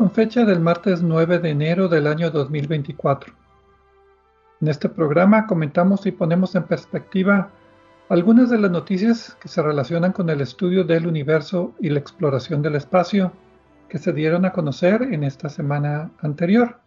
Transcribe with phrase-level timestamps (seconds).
[0.00, 3.34] con fecha del martes 9 de enero del año 2024.
[4.62, 7.50] En este programa comentamos y ponemos en perspectiva
[8.08, 12.62] algunas de las noticias que se relacionan con el estudio del universo y la exploración
[12.62, 13.32] del espacio
[13.90, 16.78] que se dieron a conocer en esta semana anterior.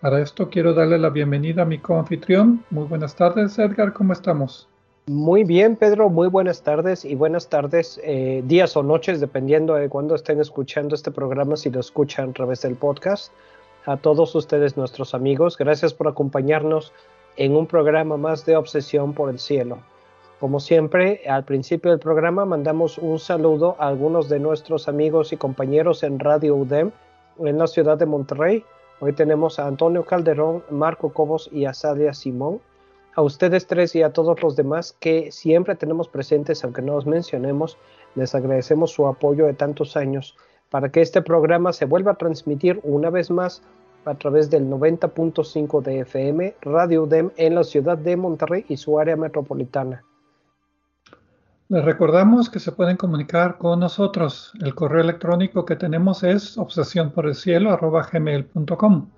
[0.00, 2.64] Para esto quiero darle la bienvenida a mi coanfitrión.
[2.70, 4.68] Muy buenas tardes, Edgar, ¿cómo estamos?
[5.06, 9.90] Muy bien, Pedro, muy buenas tardes y buenas tardes, eh, días o noches, dependiendo de
[9.90, 13.30] cuándo estén escuchando este programa, si lo escuchan a través del podcast.
[13.84, 16.94] A todos ustedes, nuestros amigos, gracias por acompañarnos
[17.36, 19.76] en un programa más de Obsesión por el Cielo.
[20.40, 25.36] Como siempre, al principio del programa mandamos un saludo a algunos de nuestros amigos y
[25.36, 26.92] compañeros en Radio UDEM
[27.40, 28.64] en la ciudad de Monterrey.
[29.00, 32.62] Hoy tenemos a Antonio Calderón, Marco Cobos y a Sadia Simón
[33.14, 37.06] a ustedes tres y a todos los demás que siempre tenemos presentes, aunque no os
[37.06, 37.78] mencionemos,
[38.14, 40.36] les agradecemos su apoyo de tantos años
[40.70, 43.62] para que este programa se vuelva a transmitir una vez más
[44.04, 48.98] a través del 90.5 de FM Radio UDEM en la ciudad de Monterrey y su
[48.98, 50.04] área metropolitana.
[51.68, 54.52] Les recordamos que se pueden comunicar con nosotros.
[54.60, 59.08] El correo electrónico que tenemos es obsesiónporelcielo.gmail.com.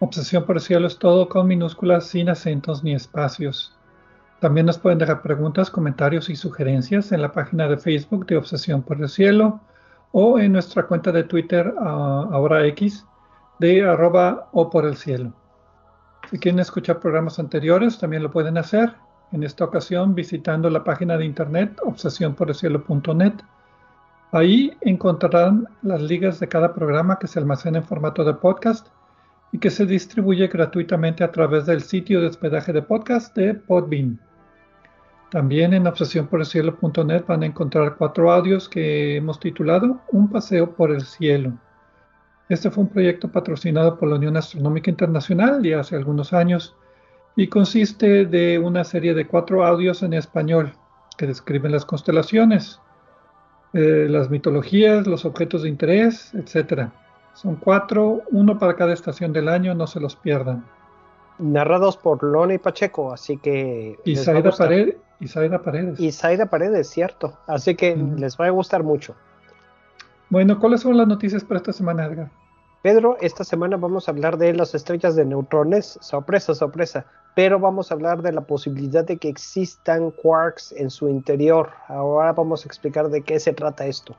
[0.00, 3.76] Obsesión por el cielo es todo con minúsculas, sin acentos ni espacios.
[4.38, 8.82] También nos pueden dejar preguntas, comentarios y sugerencias en la página de Facebook de Obsesión
[8.82, 9.60] por el Cielo
[10.12, 12.48] o en nuestra cuenta de Twitter, uh,
[13.58, 14.48] de arroba.
[16.30, 18.94] Si quieren escuchar programas anteriores, también lo pueden hacer.
[19.32, 23.34] En esta ocasión, visitando la página de internet obsesiónporelcielo.net.
[24.30, 28.86] Ahí encontrarán las ligas de cada programa que se almacena en formato de podcast
[29.52, 34.18] y que se distribuye gratuitamente a través del sitio de hospedaje de podcast de Podbean.
[35.30, 41.02] También en obsesiónporelcielo.net van a encontrar cuatro audios que hemos titulado Un paseo por el
[41.02, 41.52] cielo.
[42.48, 46.74] Este fue un proyecto patrocinado por la Unión Astronómica Internacional ya hace algunos años
[47.36, 50.72] y consiste de una serie de cuatro audios en español
[51.18, 52.80] que describen las constelaciones,
[53.74, 56.90] eh, las mitologías, los objetos de interés, etc.
[57.40, 60.64] Son cuatro, uno para cada estación del año, no se los pierdan.
[61.38, 63.96] Narrados por Loni Pacheco, así que...
[64.04, 64.96] Y Saida, Paredes.
[66.00, 67.38] Y Saida Paredes, cierto.
[67.46, 69.14] Así que les va a gustar mucho.
[70.30, 72.28] Bueno, ¿cuáles son las noticias para esta semana, Edgar?
[72.82, 77.06] Pedro, esta semana vamos a hablar de las estrellas de neutrones, sorpresa, sorpresa,
[77.36, 81.70] pero vamos a hablar de la posibilidad de que existan quarks en su interior.
[81.86, 84.16] Ahora vamos a explicar de qué se trata esto.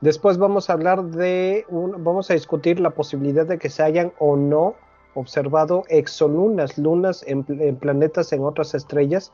[0.00, 4.36] Después vamos a hablar de, vamos a discutir la posibilidad de que se hayan o
[4.36, 4.74] no
[5.14, 7.44] observado exolunas, lunas en,
[7.76, 9.30] planetas en otras estrellas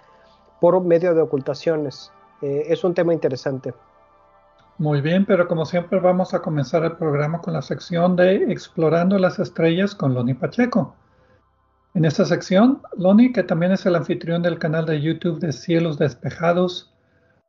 [0.60, 2.10] por medio de ocultaciones.
[2.42, 3.74] Eh, es un tema interesante.
[4.78, 9.18] Muy bien, pero como siempre vamos a comenzar el programa con la sección de Explorando
[9.18, 10.94] las Estrellas con Loni Pacheco.
[11.94, 15.96] En esta sección, Loni, que también es el anfitrión del canal de YouTube de Cielos
[15.96, 16.92] Despejados,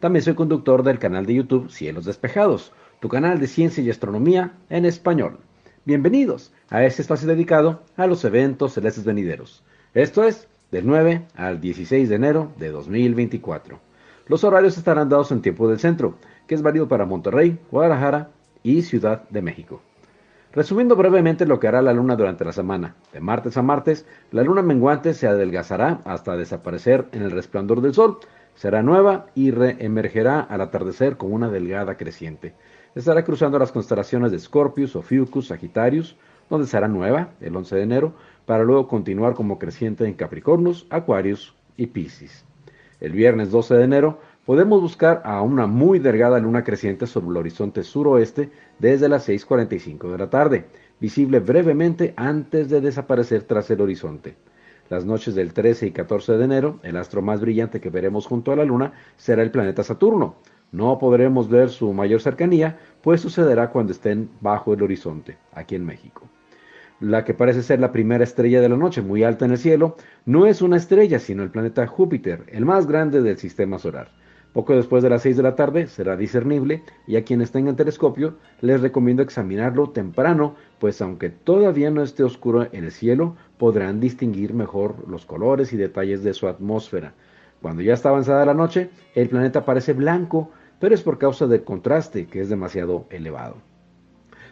[0.00, 4.52] También soy conductor del canal de YouTube Cielos Despejados, tu canal de ciencia y astronomía
[4.68, 5.38] en español.
[5.84, 9.62] Bienvenidos a este espacio dedicado a los eventos celestes venideros.
[9.94, 13.78] Esto es del 9 al 16 de enero de 2024.
[14.26, 16.16] Los horarios estarán dados en tiempo del centro,
[16.46, 18.30] que es válido para Monterrey, Guadalajara
[18.62, 19.80] y Ciudad de México.
[20.52, 24.44] Resumiendo brevemente lo que hará la luna durante la semana, de martes a martes, la
[24.44, 28.18] luna menguante se adelgazará hasta desaparecer en el resplandor del sol,
[28.54, 32.54] será nueva y reemergerá al atardecer con una delgada creciente.
[32.94, 36.16] Estará cruzando las constelaciones de Scorpius, Ophiuchus, Sagittarius,
[36.48, 38.12] donde será nueva el 11 de enero,
[38.46, 42.44] para luego continuar como creciente en Capricornus, Aquarius y Piscis.
[43.00, 47.36] El viernes 12 de enero podemos buscar a una muy delgada luna creciente sobre el
[47.36, 50.66] horizonte suroeste desde las 6.45 de la tarde,
[51.00, 54.36] visible brevemente antes de desaparecer tras el horizonte.
[54.90, 58.52] Las noches del 13 y 14 de enero, el astro más brillante que veremos junto
[58.52, 60.36] a la Luna será el planeta Saturno.
[60.72, 65.86] No podremos ver su mayor cercanía, pues sucederá cuando estén bajo el horizonte, aquí en
[65.86, 66.28] México.
[67.00, 69.96] La que parece ser la primera estrella de la noche, muy alta en el cielo,
[70.26, 74.08] no es una estrella, sino el planeta Júpiter, el más grande del sistema solar.
[74.54, 78.36] Poco después de las 6 de la tarde será discernible y a quienes tengan telescopio
[78.60, 84.54] les recomiendo examinarlo temprano, pues aunque todavía no esté oscuro en el cielo, podrán distinguir
[84.54, 87.14] mejor los colores y detalles de su atmósfera.
[87.60, 91.64] Cuando ya está avanzada la noche, el planeta parece blanco, pero es por causa del
[91.64, 93.56] contraste que es demasiado elevado.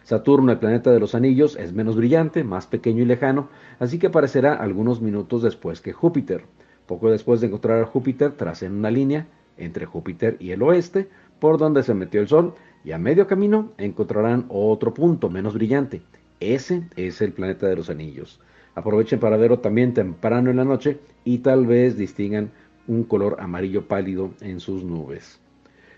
[0.03, 3.47] Saturno, el planeta de los anillos, es menos brillante, más pequeño y lejano,
[3.79, 6.43] así que aparecerá algunos minutos después que Júpiter.
[6.87, 8.33] Poco después de encontrar a Júpiter,
[8.63, 9.27] en una línea
[9.57, 11.09] entre Júpiter y el oeste,
[11.39, 16.01] por donde se metió el Sol, y a medio camino encontrarán otro punto menos brillante.
[16.39, 18.39] Ese es el planeta de los anillos.
[18.75, 22.51] Aprovechen para verlo también temprano en la noche y tal vez distingan
[22.87, 25.39] un color amarillo pálido en sus nubes.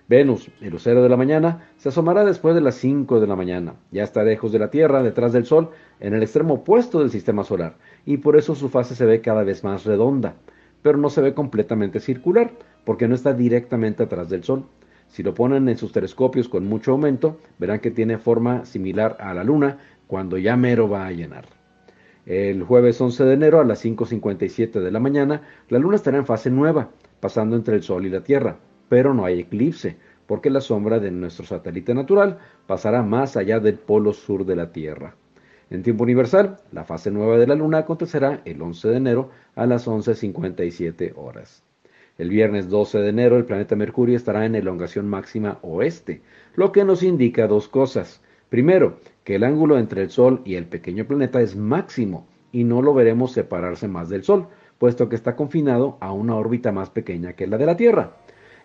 [0.08, 3.74] Venus, el lucero de la mañana, se asomará después de las 5 de la mañana.
[3.92, 7.44] Ya está lejos de la Tierra, detrás del Sol, en el extremo opuesto del sistema
[7.44, 10.36] solar, y por eso su fase se ve cada vez más redonda,
[10.84, 12.52] pero no se ve completamente circular,
[12.86, 14.66] porque no está directamente atrás del Sol.
[15.08, 19.34] Si lo ponen en sus telescopios con mucho aumento, verán que tiene forma similar a
[19.34, 21.46] la Luna cuando ya mero va a llenar.
[22.26, 26.26] El jueves 11 de enero a las 5.57 de la mañana, la Luna estará en
[26.26, 26.90] fase nueva,
[27.20, 28.58] pasando entre el Sol y la Tierra,
[28.90, 33.76] pero no hay eclipse, porque la sombra de nuestro satélite natural pasará más allá del
[33.76, 35.16] polo sur de la Tierra.
[35.70, 39.66] En tiempo universal, la fase nueva de la Luna acontecerá el 11 de enero a
[39.66, 41.64] las 11.57 horas.
[42.18, 46.22] El viernes 12 de enero el planeta Mercurio estará en elongación máxima oeste,
[46.56, 48.22] lo que nos indica dos cosas.
[48.48, 52.82] Primero, que el ángulo entre el Sol y el pequeño planeta es máximo y no
[52.82, 54.48] lo veremos separarse más del Sol,
[54.78, 58.16] puesto que está confinado a una órbita más pequeña que la de la Tierra.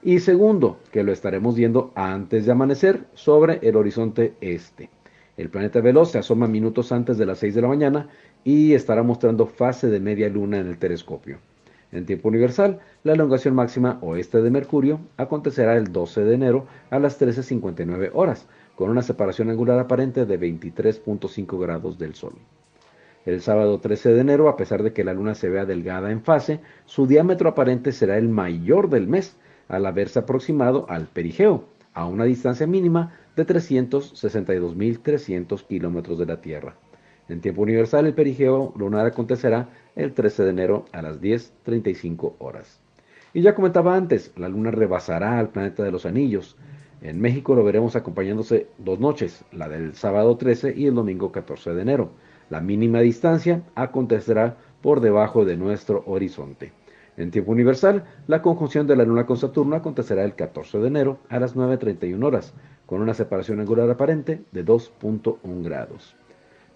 [0.00, 4.90] Y segundo, que lo estaremos viendo antes de amanecer sobre el horizonte este.
[5.36, 8.10] El planeta veloz se asoma minutos antes de las 6 de la mañana
[8.44, 11.38] y estará mostrando fase de media luna en el telescopio.
[11.92, 17.00] En tiempo universal, la elongación máxima oeste de Mercurio acontecerá el 12 de enero a
[17.00, 18.46] las 13.59 horas,
[18.76, 22.34] con una separación angular aparente de 23.5 grados del Sol.
[23.26, 26.22] El sábado 13 de enero, a pesar de que la Luna se vea delgada en
[26.22, 29.36] fase, su diámetro aparente será el mayor del mes,
[29.68, 36.76] al haberse aproximado al perigeo, a una distancia mínima de 362.300 kilómetros de la Tierra.
[37.30, 42.80] En tiempo universal, el perigeo lunar acontecerá el 13 de enero a las 10.35 horas.
[43.32, 46.56] Y ya comentaba antes, la luna rebasará al planeta de los anillos.
[47.02, 51.72] En México lo veremos acompañándose dos noches, la del sábado 13 y el domingo 14
[51.72, 52.10] de enero.
[52.48, 56.72] La mínima distancia acontecerá por debajo de nuestro horizonte.
[57.16, 61.18] En tiempo universal, la conjunción de la Luna con Saturno acontecerá el 14 de enero
[61.28, 62.54] a las 9.31 horas,
[62.86, 66.16] con una separación angular aparente de 2.1 grados.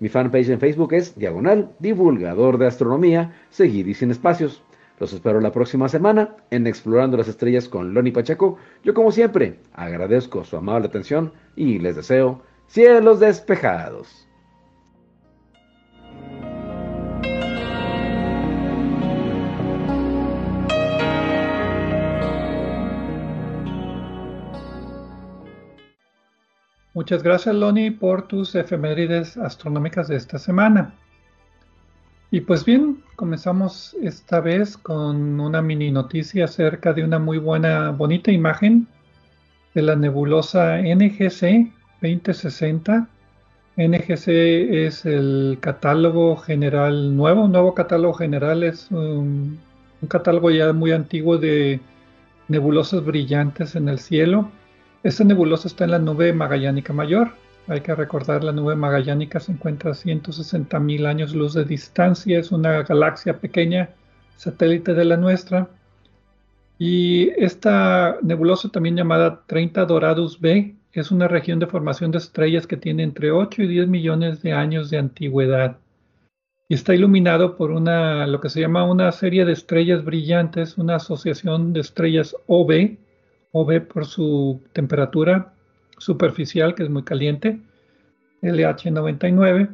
[0.01, 4.63] Mi fanpage en Facebook es Diagonal Divulgador de Astronomía, seguid y sin espacios.
[4.99, 8.59] Los espero la próxima semana en Explorando las Estrellas con Loni Pacheco.
[8.83, 14.24] Yo como siempre agradezco su amable atención y les deseo cielos despejados.
[26.95, 30.95] Muchas gracias, Loni, por tus efemérides astronómicas de esta semana.
[32.31, 37.91] Y pues bien, comenzamos esta vez con una mini noticia acerca de una muy buena,
[37.91, 38.87] bonita imagen
[39.75, 43.09] de la nebulosa NGC 2060.
[43.77, 44.29] NGC
[44.87, 49.59] es el catálogo general nuevo, un nuevo catálogo general, es un
[50.07, 51.81] catálogo ya muy antiguo de
[52.47, 54.49] nebulosas brillantes en el cielo
[55.05, 57.33] esta nebulosa está en la nube magallánica mayor.
[57.69, 62.39] Hay que recordar, la nube magallánica se encuentra a 160 mil años luz de distancia.
[62.39, 63.91] Es una galaxia pequeña,
[64.37, 65.69] satélite de la nuestra.
[66.79, 72.67] Y esta nebulosa, también llamada 30 Doradus B, es una región de formación de estrellas
[72.67, 75.77] que tiene entre 8 y 10 millones de años de antigüedad
[76.69, 80.97] y está iluminado por una lo que se llama una serie de estrellas brillantes, una
[80.97, 82.97] asociación de estrellas OB,
[83.55, 85.53] OB por su temperatura
[85.97, 87.61] superficial que es muy caliente,
[88.43, 89.71] LH99,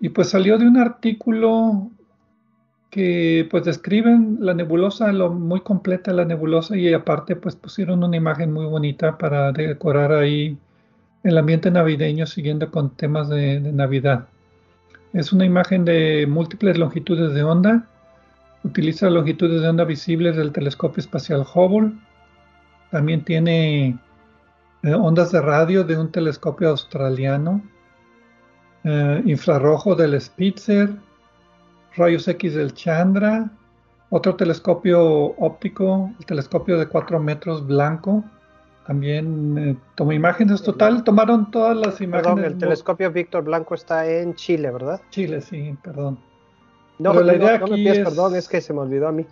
[0.00, 1.90] y pues salió de un artículo
[2.90, 8.16] que pues describen la nebulosa, lo muy completa la nebulosa y aparte pues pusieron una
[8.16, 10.58] imagen muy bonita para decorar ahí
[11.22, 14.26] el ambiente navideño siguiendo con temas de, Navidad.
[15.12, 17.86] Es una imagen de múltiples longitudes de onda,
[18.62, 21.92] utiliza longitudes de onda visibles del telescopio espacial Hubble,
[22.90, 23.98] también tiene
[24.82, 27.62] eh, ondas de radio de un telescopio australiano,
[28.84, 30.90] eh, infrarrojo del Spitzer,
[31.96, 33.50] rayos X del Chandra,
[34.10, 35.00] otro telescopio
[35.36, 38.24] óptico, el telescopio de 4 metros blanco,
[38.86, 42.34] también eh, tomó imágenes total, tomaron todas las imágenes.
[42.34, 45.00] Perdón, el telescopio Víctor Blanco está en Chile, ¿verdad?
[45.10, 46.18] Chile, sí, perdón.
[46.98, 48.00] No, Pero la idea aquí es...
[48.00, 49.24] perdón, es que se me olvidó a mí.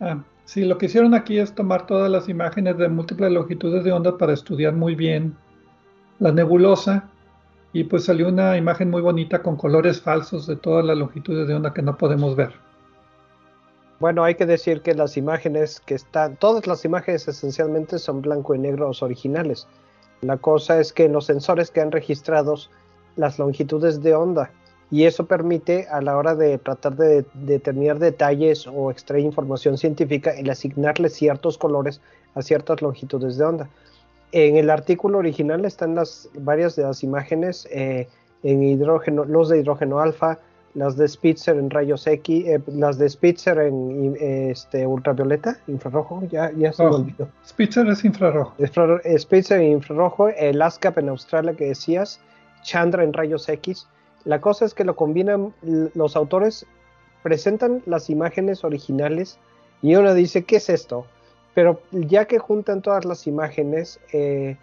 [0.00, 3.92] Ah, sí, lo que hicieron aquí es tomar todas las imágenes de múltiples longitudes de
[3.92, 5.36] onda para estudiar muy bien
[6.18, 7.08] la nebulosa
[7.72, 11.54] y pues salió una imagen muy bonita con colores falsos de todas las longitudes de
[11.54, 12.52] onda que no podemos ver.
[13.98, 18.54] Bueno, hay que decir que las imágenes que están, todas las imágenes esencialmente son blanco
[18.54, 19.68] y negro originales.
[20.22, 22.56] La cosa es que en los sensores que han registrado
[23.16, 24.50] las longitudes de onda
[24.92, 30.32] y eso permite a la hora de tratar de determinar detalles o extraer información científica
[30.32, 32.02] el asignarle ciertos colores
[32.34, 33.70] a ciertas longitudes de onda.
[34.32, 38.06] En el artículo original están las varias de las imágenes eh,
[38.42, 40.38] en hidrógeno, los de hidrógeno alfa,
[40.74, 46.52] las de Spitzer en rayos X, eh, las de Spitzer en este, ultravioleta, infrarrojo, ya,
[46.52, 47.28] ya se me olvidó.
[47.46, 48.54] Spitzer es infrarrojo.
[48.58, 52.20] Eh, Spitzer en infrarrojo, el ASCAP en Australia que decías,
[52.62, 53.88] Chandra en rayos X.
[54.24, 56.66] La cosa es que lo combinan, los autores
[57.22, 59.38] presentan las imágenes originales
[59.80, 61.06] y uno dice, ¿qué es esto?
[61.54, 64.56] Pero ya que juntan todas las imágenes, eh,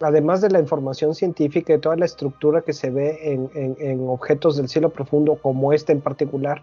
[0.00, 4.68] además de la información científica y toda la estructura que se ve en, objetos del
[4.68, 6.62] cielo profundo, como este en particular,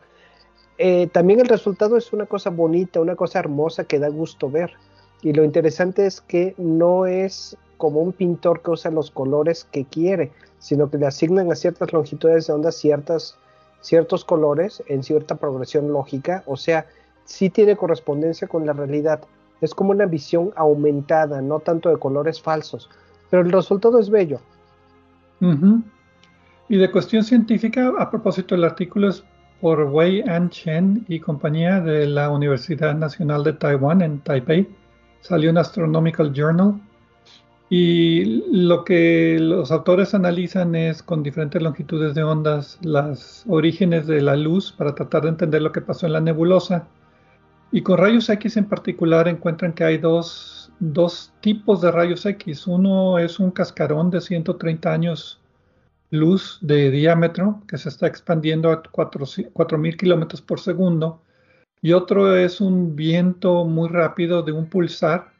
[0.78, 4.74] eh, también el resultado es una cosa bonita, una cosa hermosa que da gusto ver.
[5.22, 9.86] Y lo interesante es que no es como un pintor que usa los colores que
[9.86, 13.36] quiere, sino que le asignan a ciertas longitudes de onda ciertas,
[13.82, 16.86] ciertos colores en cierta progresión lógica, o sea,
[17.26, 19.22] sí tiene correspondencia con la realidad
[19.62, 22.90] es como una visión aumentada, no tanto de colores falsos,
[23.30, 24.40] pero el resultado es bello.
[26.70, 29.24] Y de cuestión científica, a propósito, el artículo es
[29.62, 34.68] por Wei An Chen y compañía de la Universidad Nacional de Taiwán en Taipei.
[35.22, 36.80] Salió en Astronomical Journal.
[37.70, 44.22] Y lo que los autores analizan es con diferentes longitudes de ondas las orígenes de
[44.22, 46.88] la luz para tratar de entender lo que pasó en la nebulosa
[47.72, 50.72] y con rayos X en particular encuentran que hay dos,
[51.42, 52.66] tipos de rayos X.
[52.66, 55.40] Uno es un cascarón de 130 años
[56.10, 61.22] luz de diámetro que se está expandiendo a 4.000 kilómetros por segundo.
[61.82, 65.32] Y otro es un viento muy rápido de un pulsar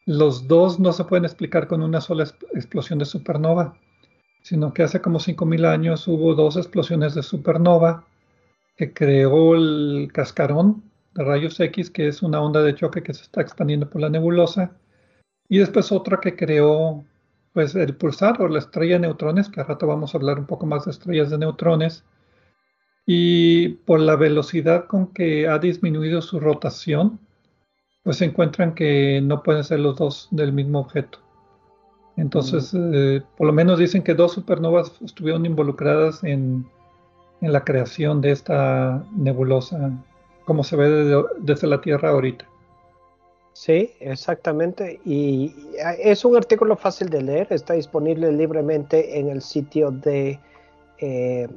[0.05, 3.75] los dos no se pueden explicar con una sola explosión de supernova,
[4.43, 8.05] sino que hace como 5.000 años hubo dos explosiones de supernova
[8.77, 10.83] que creó el cascarón
[11.15, 14.11] de rayos X, que es una onda de choque que se está expandiendo por la
[14.11, 14.77] nebulosa,
[15.49, 17.03] y después otra que creó
[17.53, 20.47] pues el pulsar o la estrella de neutrones, que a rato vamos a hablar un
[20.47, 22.03] poco más de estrellas de neutrones,
[23.05, 27.19] y por la velocidad con que ha disminuido su rotación,
[28.03, 31.19] pues se encuentran que no pueden ser los dos del mismo objeto.
[32.15, 36.65] Entonces, eh, por lo menos dicen que dos supernovas estuvieron involucradas en,
[37.41, 39.91] la creación de esta nebulosa,
[40.45, 42.47] como se ve desde, la Tierra ahorita.
[43.53, 44.99] Sí, exactamente.
[45.05, 45.55] Y
[45.99, 50.39] es un artículo fácil de leer, está disponible libremente en el sitio de,
[50.99, 51.47] eh,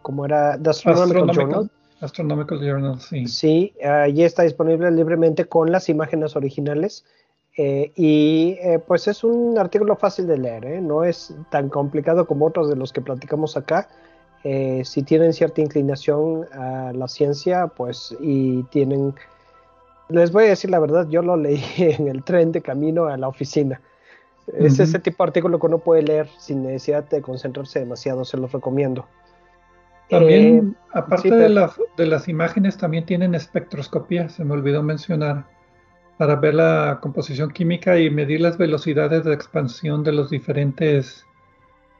[0.00, 0.56] ¿cómo era?
[0.58, 1.70] The Astronomical Journal.
[2.00, 3.26] Astronomical Journal, sí.
[3.26, 7.04] Sí, allí está disponible libremente con las imágenes originales.
[7.56, 10.80] Eh, y eh, pues es un artículo fácil de leer, ¿eh?
[10.80, 13.88] no es tan complicado como otros de los que platicamos acá.
[14.42, 19.14] si tienen cierta inclinación a la ciencia, pues y tienen,
[20.12, 23.16] les voy a decir la verdad, yo lo leí en el tren de camino a
[23.16, 23.80] la oficina.
[24.58, 28.36] Es ese tipo de artículo que uno puede leer sin necesidad de concentrarse demasiado, se
[28.36, 29.06] los recomiendo.
[30.10, 35.46] También, eh, aparte de, de las imágenes, también tienen espectroscopía, se me olvidó mencionar,
[36.18, 41.24] para ver la composición química y medir las velocidades de expansión de los diferentes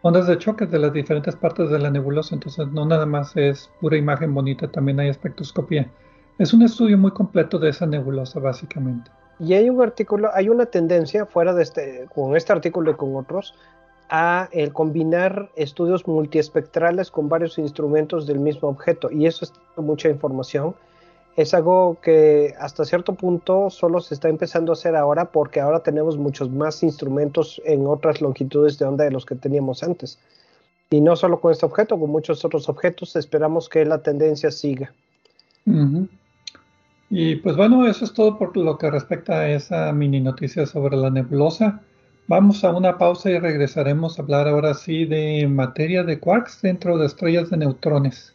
[0.02, 2.34] ondas de choque de las diferentes partes de la nebulosa.
[2.34, 5.88] Entonces, no nada más es pura imagen bonita, también hay espectroscopía.
[6.42, 9.08] Es un estudio muy completo de esa nebulosa, básicamente.
[9.38, 13.14] Y hay un artículo, hay una tendencia fuera de este, con este artículo y con
[13.14, 13.54] otros,
[14.10, 19.08] a el combinar estudios multiespectrales con varios instrumentos del mismo objeto.
[19.12, 20.74] Y eso es mucha información.
[21.36, 25.78] Es algo que hasta cierto punto solo se está empezando a hacer ahora porque ahora
[25.78, 30.18] tenemos muchos más instrumentos en otras longitudes de onda de los que teníamos antes.
[30.90, 34.92] Y no solo con este objeto, con muchos otros objetos, esperamos que la tendencia siga.
[37.14, 40.96] Y pues bueno, eso es todo por lo que respecta a esa mini noticia sobre
[40.96, 41.82] la nebulosa.
[42.26, 46.96] Vamos a una pausa y regresaremos a hablar ahora sí de materia de quarks dentro
[46.96, 48.34] de estrellas de neutrones.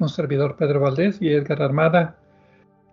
[0.00, 2.16] Un servidor Pedro Valdés y Edgar Armada.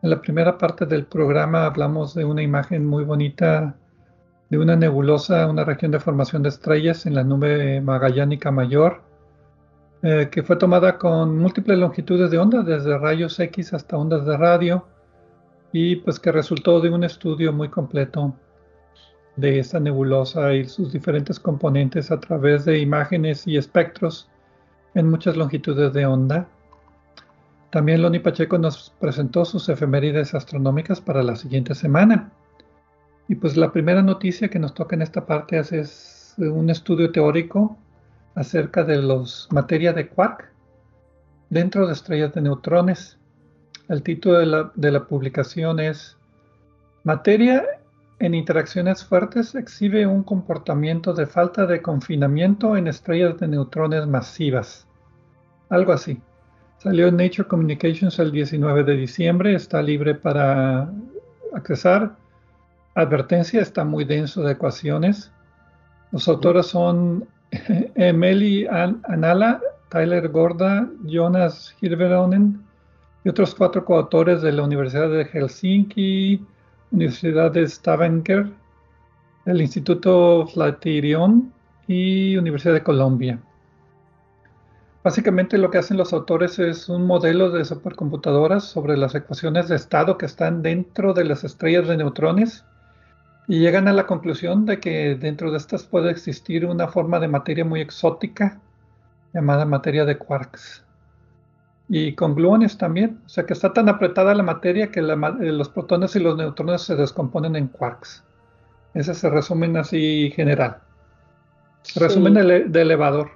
[0.01, 3.75] En la primera parte del programa hablamos de una imagen muy bonita
[4.49, 9.01] de una nebulosa, una región de formación de estrellas en la nube magallánica mayor,
[10.01, 14.37] eh, que fue tomada con múltiples longitudes de onda, desde rayos X hasta ondas de
[14.37, 14.85] radio,
[15.71, 18.33] y pues que resultó de un estudio muy completo
[19.35, 24.29] de esta nebulosa y sus diferentes componentes a través de imágenes y espectros
[24.95, 26.47] en muchas longitudes de onda.
[27.71, 32.31] También Loni Pacheco nos presentó sus efemérides astronómicas para la siguiente semana.
[33.27, 37.77] Y pues la primera noticia que nos toca en esta parte es un estudio teórico
[38.33, 40.51] acerca de los materia de quark
[41.49, 43.17] dentro de estrellas de neutrones.
[43.87, 46.17] El título de la, de la publicación es
[47.03, 47.65] Materia
[48.19, 54.87] en interacciones fuertes exhibe un comportamiento de falta de confinamiento en estrellas de neutrones masivas.
[55.69, 56.21] Algo así.
[56.79, 60.89] Salió en Nature Communications el 19 de diciembre, está libre para
[61.53, 62.15] accesar.
[62.95, 65.29] Advertencia, está muy denso de ecuaciones.
[66.13, 67.27] Los autores son
[67.95, 72.61] Emily Anala, Tyler Gorda, Jonas Hirveronen
[73.25, 76.45] y otros cuatro coautores de la Universidad de Helsinki,
[76.91, 78.49] Universidad de Stavanger,
[79.45, 81.51] el Instituto Flatiron
[81.87, 83.37] y Universidad de Colombia.
[85.03, 89.75] Básicamente lo que hacen los autores es un modelo de supercomputadoras sobre las ecuaciones de
[89.75, 92.65] estado que están dentro de las estrellas de neutrones
[93.47, 97.29] y llegan a la conclusión de que dentro de estas puede existir una forma de
[97.29, 98.59] materia muy exótica
[99.33, 100.83] llamada materia de quarks
[101.89, 103.19] y con gluones también.
[103.25, 106.83] O sea que está tan apretada la materia que eh, los protones y los neutrones
[106.83, 108.23] se descomponen en quarks.
[108.93, 110.77] Ese se resumen así general.
[111.95, 113.31] Resumen de, elevador.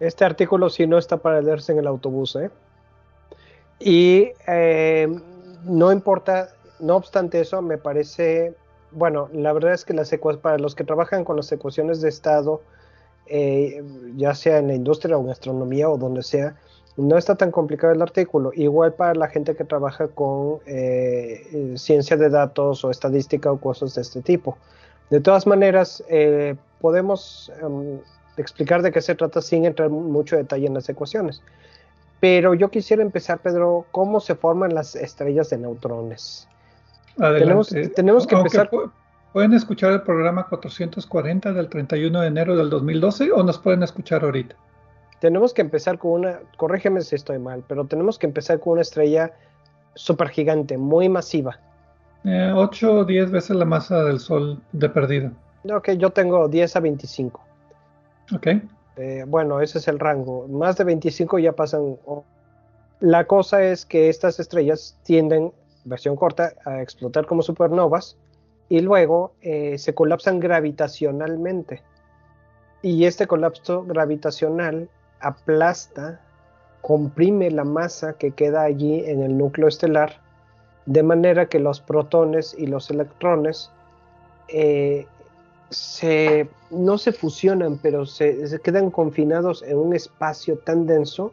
[0.00, 2.34] Este artículo sí no está para leerse en el autobús.
[2.36, 2.50] ¿eh?
[3.78, 5.08] Y eh,
[5.64, 6.48] no importa
[6.80, 8.54] no obstante eso, me parece,
[8.90, 10.10] bueno, la verdad es que las
[10.40, 12.62] para los que trabajan con las ecuaciones de estado,
[13.26, 13.84] eh,
[14.16, 16.56] ya sea en la industria o en astronomía o donde sea,
[16.96, 18.50] no está tan complicado el artículo.
[18.54, 23.94] Igual para la gente que trabaja con eh, ciencia de datos o estadística o cosas
[23.94, 24.56] de este tipo.
[25.10, 26.02] De todas maneras,
[26.80, 28.00] podemos em,
[28.40, 31.42] explicar de qué se trata sin entrar mucho detalle en las ecuaciones.
[32.20, 36.46] Pero yo quisiera empezar, Pedro, cómo se forman las estrellas de neutrones.
[37.18, 37.88] Adelante.
[37.88, 38.70] Tenemos, que empezar.
[39.32, 44.24] Pueden escuchar el programa 440 del 31 de enero del 2012 o nos pueden escuchar
[44.24, 44.54] ahorita.
[45.20, 48.82] Tenemos que empezar con una, corrígeme si estoy mal, pero tenemos que empezar con una
[48.82, 49.32] estrella
[49.94, 51.58] supergigante, muy masiva.
[52.24, 55.30] 8 eh, o 10 veces la masa del Sol de perdido.
[55.70, 57.40] Ok, yo tengo 10 a 25.
[58.34, 58.46] Ok.
[58.96, 60.46] Eh, bueno, ese es el rango.
[60.48, 61.96] Más de 25 ya pasan.
[63.00, 65.52] La cosa es que estas estrellas tienden,
[65.84, 68.18] versión corta, a explotar como supernovas
[68.68, 71.82] y luego eh, se colapsan gravitacionalmente.
[72.82, 74.88] Y este colapso gravitacional
[75.20, 76.20] aplasta,
[76.82, 80.20] comprime la masa que queda allí en el núcleo estelar,
[80.86, 83.70] de manera que los protones y los electrones
[84.48, 85.06] eh,
[86.70, 91.32] no se fusionan, pero se, quedan confinados en un espacio tan denso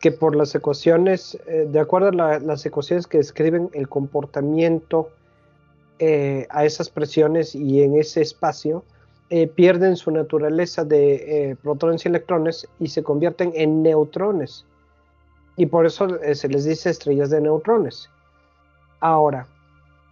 [0.00, 5.10] que por las ecuaciones, eh, de acuerdo a las ecuaciones que describen el comportamiento
[5.98, 8.82] eh, a esas presiones y en ese espacio,
[9.28, 14.64] eh, pierden su naturaleza de protones y electrones y se convierten en neutrones.
[15.56, 18.08] Y por eso se les dice estrellas de neutrones.
[19.00, 19.46] Ahora,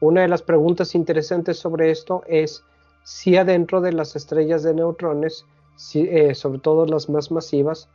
[0.00, 2.62] una de las preguntas interesantes sobre esto es
[3.08, 5.46] si adentro de las estrellas de neutrones,
[5.94, 7.88] eh, sobre todo las más masivas,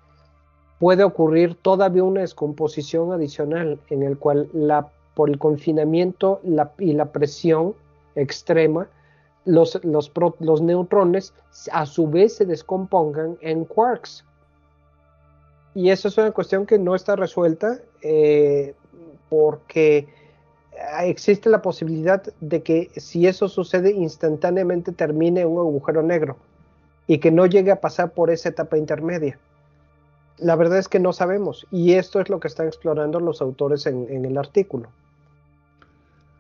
[0.80, 4.50] puede ocurrir todavía una descomposición adicional en el cual
[5.14, 6.42] por el confinamiento
[6.80, 7.76] y la presión
[8.16, 8.88] extrema,
[9.46, 11.36] los, los, neutrones
[11.72, 14.26] a su vez se descompongan en quarks.
[15.76, 18.74] Y eso es una cuestión que no está resuelta eh,
[19.30, 20.08] porque
[21.02, 26.38] existe la posibilidad de que si eso sucede instantáneamente termine un agujero negro
[27.08, 29.38] y que no llegue a pasar por esa etapa intermedia.
[30.38, 33.86] La verdad es que no sabemos y esto es lo que están explorando los autores
[33.86, 34.90] en, el artículo.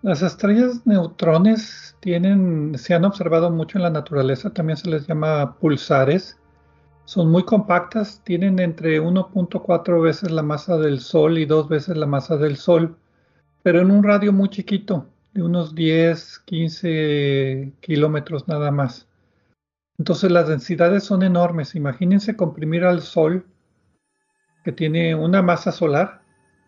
[0.01, 5.55] Las estrellas neutrones tienen, se han observado mucho en la naturaleza, también se les llama
[5.59, 6.37] pulsares.
[7.05, 12.05] Son muy compactas, tienen entre 1.4 veces la masa del Sol y dos veces la
[12.05, 12.97] masa del Sol
[13.63, 19.07] pero en un radio muy chiquito, de unos 10, 15 kilómetros nada más.
[19.97, 21.75] Entonces las densidades son enormes.
[21.75, 23.45] Imagínense comprimir al Sol,
[24.63, 26.21] que tiene una masa solar,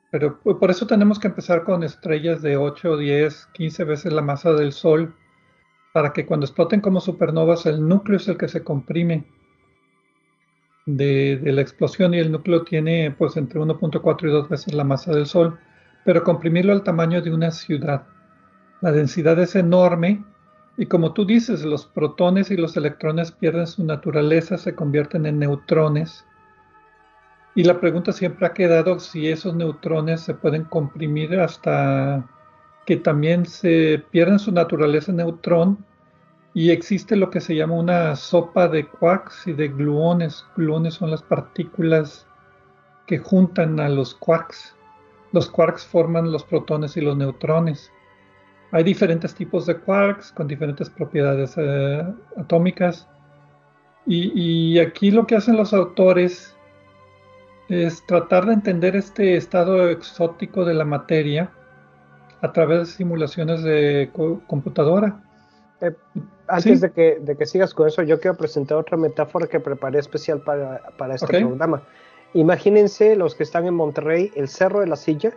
[0.10, 4.54] pero por eso tenemos que empezar con estrellas de 8, 10, 15 veces la masa
[4.54, 5.16] del Sol,
[5.94, 9.26] para que cuando exploten como supernovas el núcleo es el que se comprime
[10.86, 14.84] de, de la explosión y el núcleo tiene pues entre 1.4 y 2 veces la
[14.84, 15.60] masa del Sol
[16.06, 18.04] pero comprimirlo al tamaño de una ciudad.
[18.80, 20.24] La densidad es enorme
[20.78, 25.39] y como tú dices, los protones y los electrones pierden su naturaleza, se convierten en
[25.39, 26.26] neutrones.
[27.56, 32.26] Y la pregunta siempre ha quedado si esos neutrones se pueden comprimir hasta
[32.86, 35.84] que también se pierden su naturaleza neutrón
[36.54, 40.46] y existe lo que se llama una sopa de quarks y de gluones.
[40.56, 42.28] Gluones son las partículas
[43.08, 44.75] que juntan a los quarks.
[45.36, 47.91] Los quarks forman los protones y los neutrones.
[48.71, 52.06] Hay diferentes tipos de quarks con diferentes propiedades eh,
[52.38, 53.06] atómicas.
[54.06, 56.56] Y, aquí lo que hacen los autores
[57.67, 61.52] es tratar de entender este estado exótico de la materia
[62.41, 64.12] a través de simulaciones de
[64.48, 65.21] computadora.
[65.82, 65.91] Eh,
[66.48, 70.00] antes de, que, de, que, sigas con eso, yo quiero presentar otra metáfora que preparé
[70.00, 71.84] especial para, para este programa.
[72.36, 75.32] Imagínense los que están en Monterrey, el Cerro de la Silla,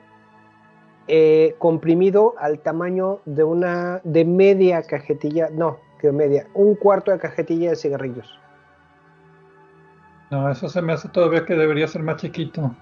[1.06, 7.18] eh, comprimido al tamaño de una de media cajetilla, no, que media, un cuarto de
[7.20, 8.28] cajetilla de cigarrillos.
[10.32, 12.74] No, eso se me hace todavía que debería ser más chiquito.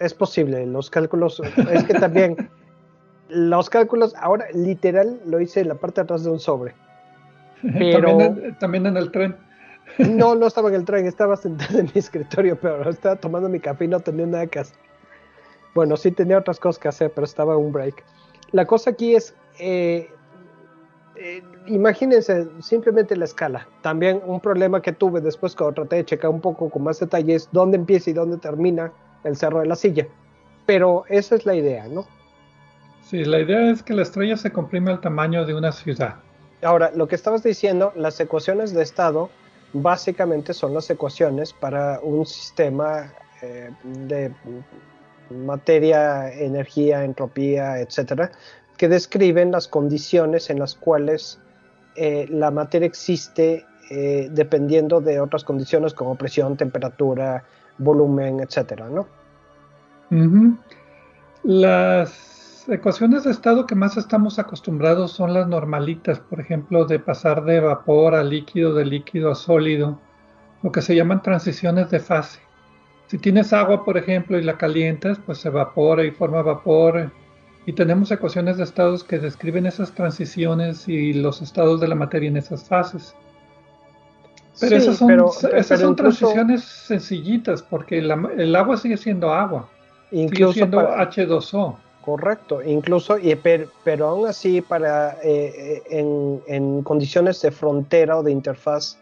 [0.00, 2.50] Es posible, los cálculos, es que también
[3.28, 6.74] los cálculos, ahora literal lo hice en la parte de atrás de un sobre.
[7.62, 8.18] Pero
[8.58, 9.36] también en el tren.
[9.98, 13.60] No, no estaba en el tren, estaba sentado en mi escritorio, pero estaba tomando mi
[13.60, 14.76] café y no tenía nada que hacer.
[15.74, 18.02] Bueno, sí tenía otras cosas que hacer, pero estaba en un break.
[18.52, 20.10] La cosa aquí es, eh,
[21.16, 23.66] eh, imagínense simplemente la escala.
[23.80, 27.48] También un problema que tuve después cuando traté de checar un poco con más detalles
[27.52, 28.92] dónde empieza y dónde termina
[29.24, 30.06] el Cerro de la Silla.
[30.66, 32.06] Pero esa es la idea, ¿no?
[33.02, 36.16] Sí, la idea es que la estrella se comprime al tamaño de una ciudad.
[36.62, 39.30] Ahora, lo que estabas diciendo, las ecuaciones de estado
[39.72, 44.32] básicamente son las ecuaciones para un sistema eh, de
[45.30, 48.30] materia, energía, entropía, etcétera,
[48.76, 51.38] que describen las condiciones en las cuales
[51.96, 57.44] eh, la materia existe eh, dependiendo de otras condiciones como presión, temperatura,
[57.78, 59.06] volumen, etcétera, ¿no?
[61.42, 62.31] Las
[62.68, 67.60] ecuaciones de estado que más estamos acostumbrados son las normalitas, por ejemplo, de pasar de
[67.60, 69.98] vapor a líquido, de líquido a sólido,
[70.62, 72.40] lo que se llaman transiciones de fase.
[73.06, 77.10] Si tienes agua, por ejemplo, y la calientas, pues se evapora y forma vapor.
[77.66, 82.28] Y tenemos ecuaciones de estados que describen esas transiciones y los estados de la materia
[82.28, 83.14] en esas fases.
[84.60, 84.96] Pero esas
[85.80, 89.68] son, transiciones sencillitas, porque el agua sigue siendo agua.
[90.10, 91.76] Incluso sigue siendo H2O.
[92.02, 98.32] Correcto, incluso, y, pero, aún así, para, eh, eh, en, condiciones de frontera o de
[98.32, 98.98] interfaz,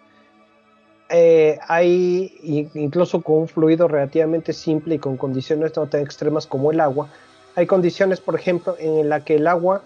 [1.09, 6.73] eh, hay, incluso con un fluido relativamente simple y con condiciones no tan extremas como
[6.73, 7.09] el agua,
[7.57, 9.83] hay condiciones, por ejemplo, en la que el agua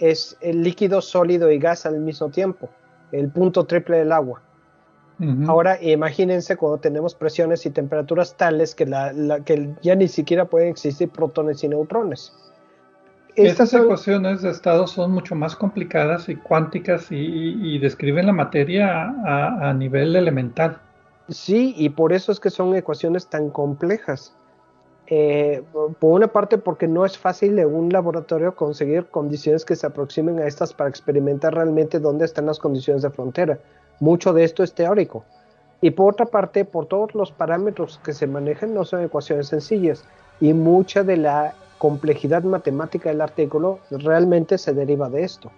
[0.00, 2.68] es el líquido, sólido y gas al mismo tiempo,
[3.12, 4.42] el punto triple del agua.
[5.46, 9.12] Ahora imagínense cuando tenemos presiones y temperaturas tales que, la,
[9.44, 12.32] que ya ni siquiera pueden existir protones y neutrones.
[13.36, 19.72] Estas ecuaciones de estado son mucho más complicadas y cuánticas y, describen la materia a,
[19.74, 20.78] nivel elemental.
[21.28, 24.34] Sí, y por eso es que son ecuaciones tan complejas.
[25.06, 29.86] Eh, por una parte porque no es fácil en un laboratorio conseguir condiciones que se
[29.86, 33.58] aproximen a estas para experimentar realmente dónde están las condiciones de frontera.
[34.00, 35.24] Mucho de esto es teórico.
[35.82, 40.04] Y por otra parte, por todos los parámetros que se manejan, no son ecuaciones sencillas.
[40.40, 45.50] Y mucha de la complejidad matemática del artículo realmente se deriva de esto.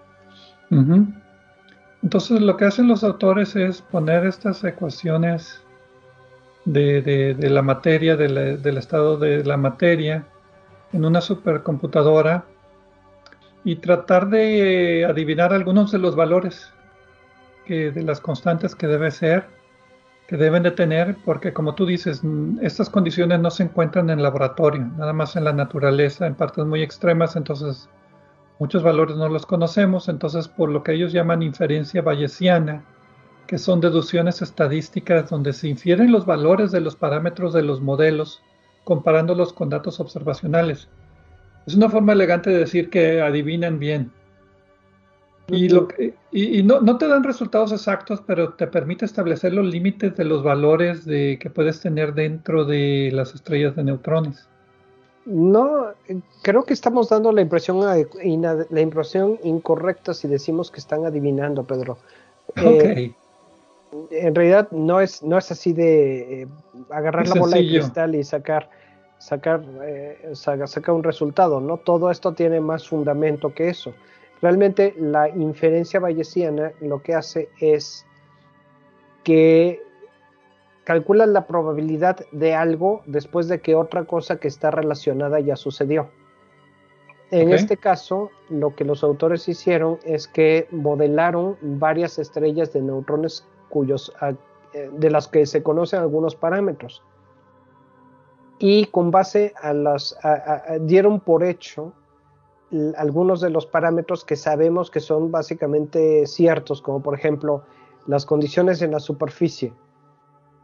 [2.03, 5.61] Entonces lo que hacen los autores es poner estas ecuaciones
[6.65, 10.25] de, la materia, del estado de la materia,
[10.93, 12.45] en una supercomputadora
[13.65, 16.73] y tratar de adivinar algunos de los valores
[17.69, 19.47] de las constantes que debe ser,
[20.27, 22.23] que deben de tener, porque como tú dices,
[22.61, 26.83] estas condiciones no se encuentran en laboratorio, nada más en la naturaleza, en partes muy
[26.83, 27.89] extremas, entonces
[28.59, 32.85] muchos valores no los conocemos, entonces por lo que ellos llaman inferencia bayesiana,
[33.47, 38.43] que son deducciones estadísticas donde se infieren los valores de los parámetros de los modelos
[38.85, 40.89] comparándolos con datos observacionales.
[41.67, 44.11] Es una forma elegante de decir que adivinan bien.
[45.49, 45.89] Y, lo
[46.31, 50.43] y, no, no, te dan resultados exactos, pero te permite establecer los límites de los
[50.43, 54.49] valores de, que puedes tener dentro de las estrellas de neutrones.
[55.25, 55.89] No,
[56.43, 61.99] creo que estamos dando la impresión, la impresión incorrecta si decimos que están adivinando, Pedro.
[62.57, 63.13] Eh,
[64.11, 66.49] en realidad no es, no es así de eh,
[66.91, 68.69] agarrar la bola de cristal y sacar,
[69.19, 71.77] sacar, eh, sacar un resultado, ¿no?
[71.77, 73.93] Todo esto tiene más fundamento que eso.
[74.43, 78.05] Realmente la inferencia bayesiana lo que hace es
[79.23, 79.81] que
[80.83, 86.11] calcula la probabilidad de algo después de que otra cosa que está relacionada ya sucedió.
[87.31, 93.47] En este caso, lo que los autores hicieron es que modelaron varias estrellas de neutrones
[93.71, 94.35] cuyos, ah,
[94.75, 97.03] eh, de las que se conocen algunos parámetros.
[98.59, 100.15] Y con base a las,
[100.81, 101.95] dieron por hecho
[102.97, 107.65] algunos de los parámetros que sabemos que son básicamente ciertos, como por ejemplo
[108.07, 109.73] las condiciones en la superficie.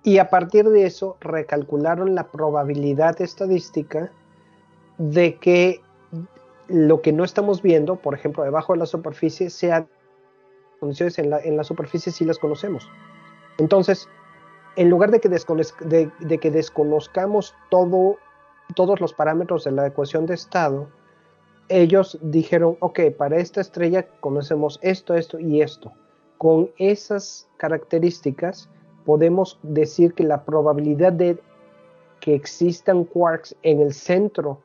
[0.03, 4.11] Y a partir de eso recalcularon la probabilidad estadística
[4.97, 5.81] de que
[6.69, 9.87] lo que no estamos viendo, por ejemplo, debajo de la superficie, sea
[10.81, 12.89] condiciones en la, superficie si las conocemos.
[13.59, 14.09] Entonces,
[14.77, 18.17] en lugar de que, de que desconozcamos todo,
[18.75, 20.89] todos los parámetros de la ecuación de estado,
[21.69, 25.93] ellos dijeron, ok, para esta estrella conocemos esto, esto y esto.
[26.39, 28.69] Con esas características
[29.05, 31.39] podemos decir que la probabilidad de
[32.21, 34.61] que existan quarks en el centro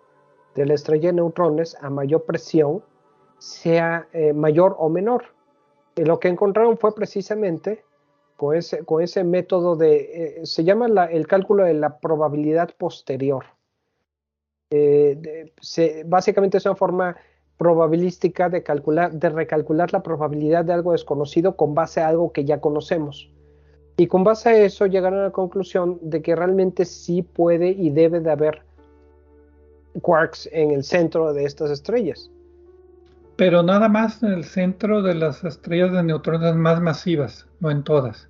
[0.55, 2.83] de la estrella de neutrones a mayor presión
[3.37, 5.25] sea eh, mayor o menor.
[5.95, 7.83] Lo que encontraron fue precisamente
[8.37, 13.45] con ese, con ese método de, eh, se llama el cálculo de la probabilidad posterior.
[14.75, 15.51] Eh,
[16.05, 17.15] básicamente es una forma
[17.57, 22.43] probabilística de calcular, de recalcular la probabilidad de algo desconocido con base a algo que
[22.43, 23.29] ya conocemos.
[23.97, 27.91] Y con base a eso llegaron a la conclusión de que realmente sí puede y
[27.91, 28.63] debe de haber
[30.01, 32.31] quarks en el centro de estas estrellas.
[33.35, 37.83] pero nada más en el centro de las estrellas de neutrones más masivas, no en
[37.83, 38.27] todas.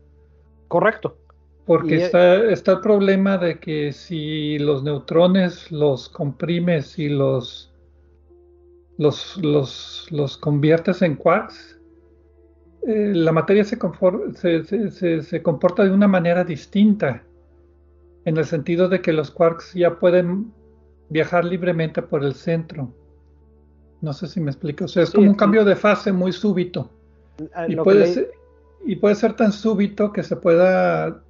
[0.68, 1.18] Correcto.
[1.66, 7.74] Porque está, está el problema de que si los neutrones los comprimes y los,
[8.98, 11.80] los, los, los conviertes en quarks,
[12.86, 13.78] eh, la materia se,
[14.92, 17.24] se, se, comporta de una manera distinta,
[18.26, 20.52] en el sentido de que los quarks ya pueden
[21.08, 22.94] viajar libremente por el centro.
[24.02, 24.84] No sé si me explico.
[24.84, 26.90] O sea, es como un cambio de fase muy súbito.
[27.70, 28.32] Y puede, ser,
[28.86, 31.23] y puede ser tan súbito que se pueda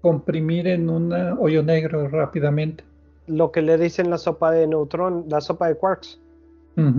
[0.00, 2.84] comprimir en un hoyo negro rápidamente.
[3.26, 6.20] Lo que le dicen la sopa de neutrón, la sopa de quarks.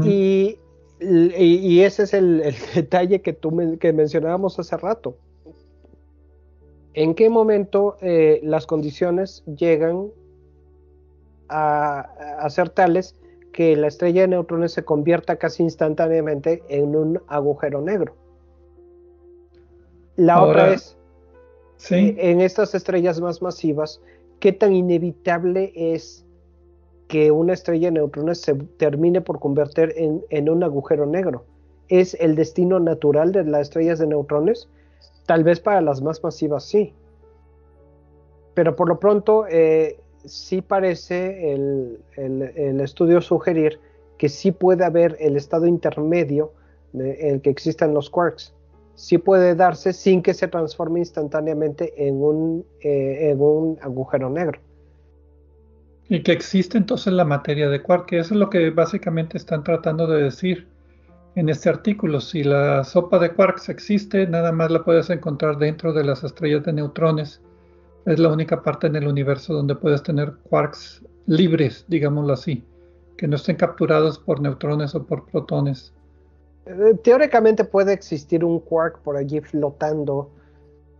[0.04, 0.58] y,
[1.00, 2.44] y, ese es el,
[2.76, 5.16] detalle que tú que mencionábamos hace rato.
[6.94, 10.08] ¿En qué momento eh, las condiciones llegan
[11.48, 12.00] a,
[12.40, 13.16] a, ser tales
[13.54, 18.16] que la estrella de neutrones se convierta casi instantáneamente en un agujero negro?
[20.18, 20.97] La otra es,
[21.92, 24.02] eh, en estas estrellas más masivas,
[24.40, 26.26] ¿qué tan inevitable es
[27.08, 31.46] que una estrella de neutrones se termine por convertir en, un agujero negro?
[31.88, 34.70] ¿Es el destino natural de las estrellas de neutrones?
[35.26, 36.94] Tal vez para las más masivas sí.
[38.54, 43.80] Pero por lo pronto eh, sí parece el, estudio sugerir
[44.18, 46.52] que sí puede haber el estado intermedio
[46.94, 48.57] en el que existen los quarks
[48.98, 54.60] sí puede darse sin que se transforme instantáneamente en un, eh, en un agujero negro.
[56.10, 59.64] Y que existe entonces la materia de quark, que eso es lo que básicamente están
[59.64, 60.68] tratando de decir
[61.36, 62.20] en este artículo.
[62.20, 66.64] Si la sopa de quarks existe, nada más la puedes encontrar dentro de las estrellas
[66.64, 67.42] de neutrones.
[68.08, 72.64] Es la única parte en el universo donde puedes tener quarks libres, digámoslo así,
[73.16, 75.94] que no estén capturados por neutrones o por protones.
[76.68, 80.30] Eh, teóricamente puede existir un quark por allí flotando,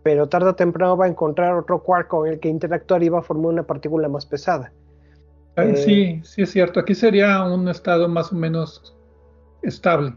[0.02, 3.18] pero tarde o temprano va a encontrar otro quark con el que interactuar y va
[3.18, 4.72] a formar una partícula más pesada.
[5.56, 6.80] Ah, eh, sí, sí es cierto.
[6.80, 8.96] Aquí sería un estado más o menos
[9.62, 10.14] estable.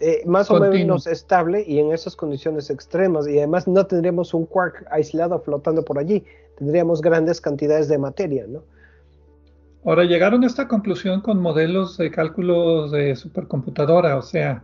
[0.00, 3.26] Eh, más o menos estable y en esas condiciones extremas.
[3.26, 6.24] Y además no tendríamos un quark aislado flotando por allí.
[6.56, 8.62] Tendríamos grandes cantidades de materia, ¿no?
[9.84, 14.62] Ahora llegaron a esta conclusión con modelos de cálculos de supercomputadora, o sea,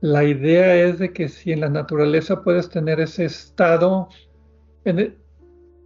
[0.00, 4.08] la idea es de que si en la naturaleza puedes tener ese estado,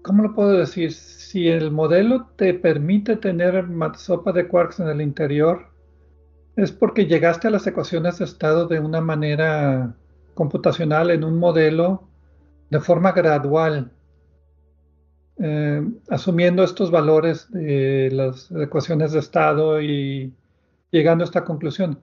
[0.02, 0.92] ¿cómo lo puedo decir?
[0.92, 3.64] Si el modelo te permite tener
[3.96, 5.68] sopa de quarks en el interior,
[6.56, 9.94] es porque llegaste a las ecuaciones de estado de una manera
[10.34, 12.08] computacional en un modelo
[12.70, 13.92] de forma gradual,
[15.38, 20.34] eh, asumiendo estos valores de las ecuaciones de estado y
[20.90, 22.00] llegando a esta conclusión.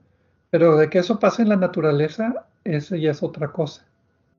[0.50, 3.84] Pero de que eso pase en la naturaleza, eso ya es otra cosa.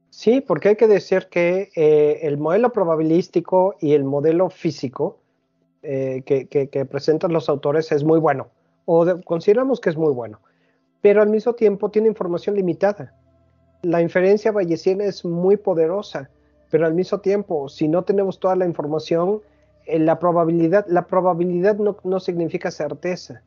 [0.10, 5.20] Sí, porque hay que decir que eh, el modelo probabilístico y el modelo físico
[5.84, 8.48] eh, que, presentan los autores es muy bueno,
[8.86, 10.40] o consideramos que es muy bueno,
[11.00, 13.14] pero al mismo tiempo tiene información limitada.
[13.84, 16.30] La inferencia bayesiana es muy poderosa,
[16.70, 19.42] pero al mismo tiempo, si no tenemos toda la información,
[19.86, 23.42] eh, la probabilidad, la probabilidad no, no significa certeza.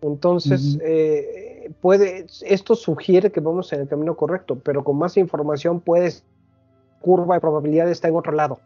[0.00, 1.37] Entonces, eh,
[1.80, 6.24] puede, esto sugiere que vamos en el camino correcto, pero con más información puedes,
[7.00, 8.58] curva de probabilidad está en otro lado,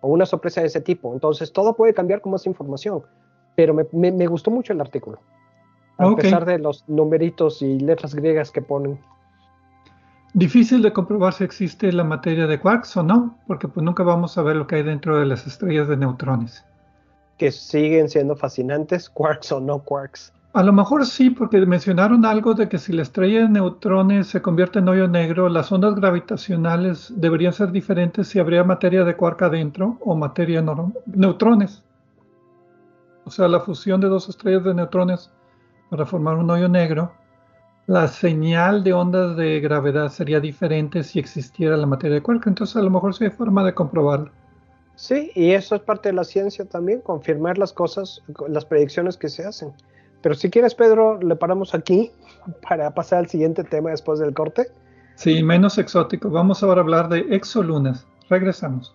[0.00, 1.12] o una sorpresa de ese tipo.
[1.12, 3.02] Entonces, todo puede cambiar con más información,
[3.54, 5.20] pero me, gustó mucho el artículo,
[5.98, 8.98] a pesar de los numeritos y letras griegas que ponen.
[10.32, 14.38] Difícil de comprobar si existe la materia de quarks o no, porque pues nunca vamos
[14.38, 16.64] a ver lo que hay dentro de las estrellas de neutrones.
[17.36, 20.32] Que siguen siendo fascinantes, quarks o no quarks.
[20.52, 24.42] A lo mejor sí, porque mencionaron algo de que si la estrella de neutrones se
[24.42, 29.42] convierte en hoyo negro, las ondas gravitacionales deberían ser diferentes si habría materia de quark
[29.42, 30.74] adentro o materia de
[31.06, 31.84] neutrones.
[33.24, 35.30] O sea, la fusión de dos estrellas de neutrones
[35.88, 37.12] para formar un hoyo negro,
[37.86, 42.48] la señal de ondas de gravedad sería diferente si existiera la materia de quark.
[42.48, 44.32] Entonces, a lo mejor sí hay forma de comprobarlo.
[44.96, 49.28] Sí, y eso es parte de la ciencia también, confirmar las cosas, las predicciones que
[49.28, 49.72] se hacen.
[50.22, 52.10] Pero si quieres, Pedro, le paramos aquí
[52.68, 54.68] para pasar al siguiente tema después del corte.
[55.16, 56.30] Sí, menos exótico.
[56.30, 58.06] Vamos ahora a hablar de exolunas.
[58.28, 58.94] Regresamos.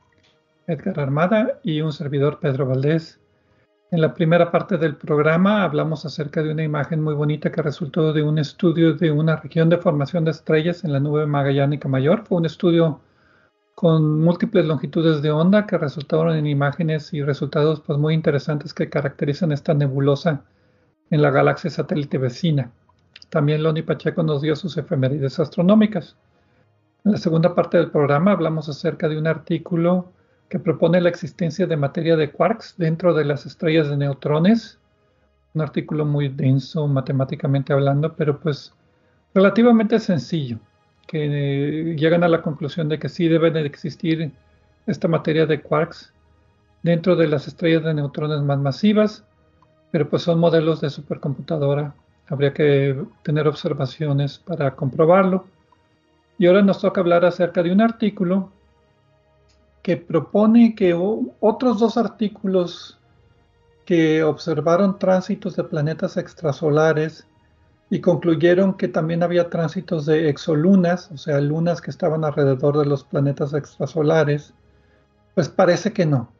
[0.67, 3.19] Edgar Armada y un servidor Pedro Valdés.
[3.91, 8.13] En la primera parte del programa hablamos acerca de una imagen muy bonita que resultó
[8.13, 12.23] de un estudio de una región de formación de estrellas en la nube magallánica mayor.
[12.25, 13.01] Fue un estudio
[13.75, 18.89] con múltiples longitudes de onda que resultaron en imágenes y resultados pues, muy interesantes que
[18.89, 20.43] caracterizan esta nebulosa
[21.09, 22.71] en la galaxia satélite vecina.
[23.29, 26.15] También Loni Pacheco nos dio sus efemérides astronómicas.
[27.03, 30.13] En la segunda parte del programa hablamos acerca de un artículo
[30.51, 34.77] que propone la existencia de materia de quarks dentro de las estrellas de neutrones.
[35.53, 38.73] Un artículo muy denso matemáticamente hablando, pero pues
[39.33, 40.59] relativamente sencillo,
[41.07, 44.33] que llegan a la conclusión de que sí debe de existir
[44.87, 46.11] esta materia de quarks
[46.83, 49.23] dentro de las estrellas de neutrones más masivas,
[49.89, 51.95] pero pues son modelos de supercomputadora
[52.27, 55.47] Habría que tener observaciones para comprobarlo.
[56.37, 58.51] Y ahora nos toca hablar acerca de un artículo
[59.81, 62.99] que propone que otros dos artículos
[63.85, 67.25] que observaron tránsitos de planetas extrasolares
[67.89, 72.85] y concluyeron que también había tránsitos de exolunas, o sea, lunas que estaban alrededor de
[72.85, 74.53] los planetas extrasolares,
[75.35, 76.31] pues parece que no.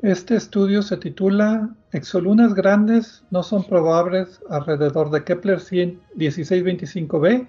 [0.00, 7.48] Este estudio se titula Exolunas grandes no son probables alrededor de Kepler 1625b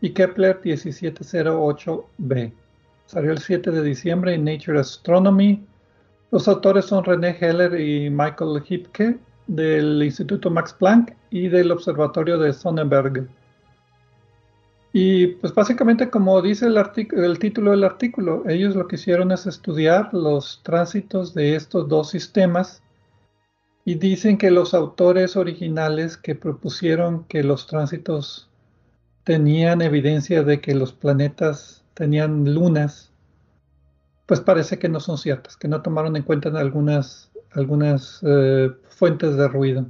[0.00, 2.52] y Kepler 1708b.
[3.06, 5.64] Salió el 7 de diciembre en Nature Astronomy.
[6.32, 12.36] Los autores son René Heller y Michael Hipke del Instituto Max Planck y del Observatorio
[12.38, 13.28] de Sonnenberg.
[14.92, 19.46] Y pues básicamente como dice el, el, título del artículo, ellos lo que hicieron es
[19.46, 22.82] estudiar los tránsitos de estos dos sistemas
[23.84, 28.48] y dicen que los autores originales que propusieron que los tránsitos
[29.22, 33.10] tenían evidencia de que los planetas tenían lunas,
[34.26, 39.36] pues parece que no son ciertas, que no tomaron en cuenta algunas, algunas eh, fuentes
[39.36, 39.86] de ruido.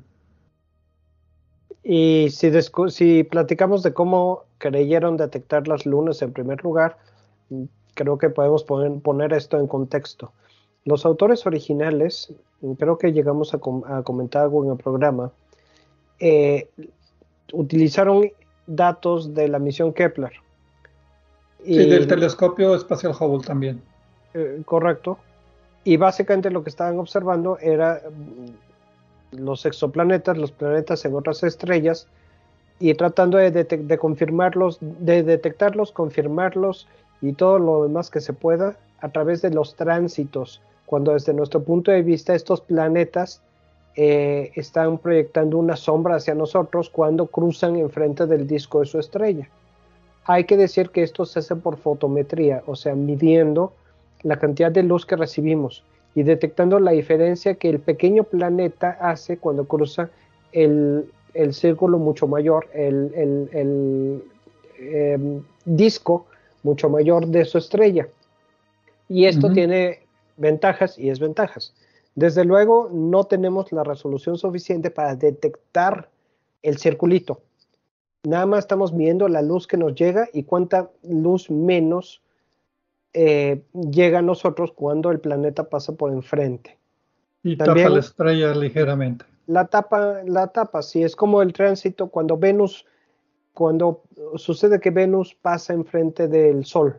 [1.83, 6.97] Y si, platicamos de cómo creyeron detectar las lunas en primer lugar,
[7.95, 10.33] creo que podemos poner, esto en contexto.
[10.85, 12.33] Los autores originales,
[12.79, 15.33] creo que llegamos a, comentar algo en el programa,
[16.21, 16.69] eh,
[17.53, 18.31] utilizaron
[18.69, 20.46] datos de la misión Kepler.
[21.67, 23.83] Y, del telescopio espacial Hubble también.
[24.35, 25.19] Eh, correcto.
[25.85, 28.03] Y básicamente lo que estaban observando era
[29.33, 32.09] los exoplanetas, los planetas en otras estrellas,
[32.79, 36.87] y tratando de, confirmarlos, de detectarlos, confirmarlos
[37.23, 41.63] y todo lo demás que se pueda a través de los tránsitos, cuando desde nuestro
[41.63, 43.41] punto de vista estos planetas
[43.95, 49.49] eh, están proyectando una sombra hacia nosotros cuando cruzan enfrente del disco de su estrella.
[50.29, 53.73] Hay que decir que esto se hace por fotometría, o sea, midiendo
[54.23, 55.85] la cantidad de luz que recibimos
[56.17, 60.11] y detectando la diferencia que el pequeño planeta hace cuando cruza
[60.53, 61.09] el,
[61.51, 64.23] círculo mucho mayor, el,
[64.79, 66.27] em, disco
[66.63, 68.09] mucho mayor de su estrella.
[69.09, 70.01] Y esto tiene
[70.37, 71.73] ventajas y desventajas.
[72.17, 76.09] Desde luego, no tenemos la resolución suficiente para detectar
[76.63, 77.43] el circulito.
[78.27, 82.23] Nada más estamos viendo la luz que nos llega y cuánta luz menos
[83.13, 86.77] eh, llega a nosotros cuando el planeta pasa por enfrente.
[87.45, 89.25] Y tapa la estrella ligeramente.
[89.47, 92.85] La tapa, la tapa, sí, es como el tránsito cuando Venus,
[93.55, 94.03] cuando
[94.35, 96.99] sucede que Venus pasa enfrente del Sol.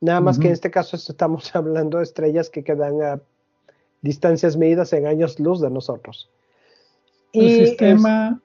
[0.00, 3.20] Nada más que en este caso estamos hablando de estrellas que quedan a
[4.00, 6.30] distancias medidas en años luz de nosotros.
[7.32, 8.40] El sistema,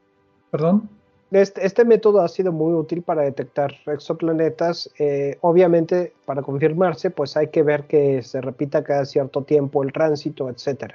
[0.49, 0.89] perdón.
[1.31, 4.89] Este, este, método ha sido muy útil para detectar exoplanetas.
[4.97, 9.93] Eh, obviamente, para confirmarse, pues hay que ver que se repita cada cierto tiempo el
[9.93, 10.93] tránsito, etc.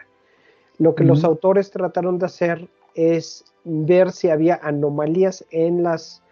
[0.79, 6.23] Lo que los autores trataron de hacer es ver si había anomalías en las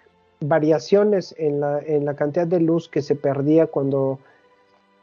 [0.41, 4.19] variaciones en la, en la cantidad de luz que se perdía cuando,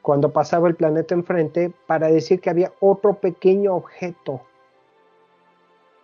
[0.02, 4.42] cuando pasaba el planeta enfrente para decir que había otro pequeño objeto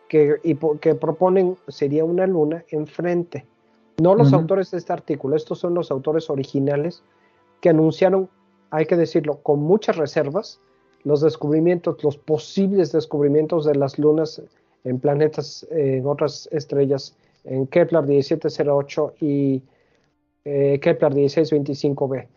[0.10, 3.46] que, y, que proponen sería una luna enfrente.
[4.02, 7.02] No los autores de este artículo, estos son los autores originales
[7.62, 8.30] que anunciaron,
[8.70, 10.60] hay que decirlo, con muchas reservas,
[11.04, 14.42] los descubrimientos, los posibles descubrimientos de las lunas
[14.84, 19.62] en planetas, en otras estrellas, en Kepler 1708 y
[20.44, 22.28] eh, Kepler 1625b.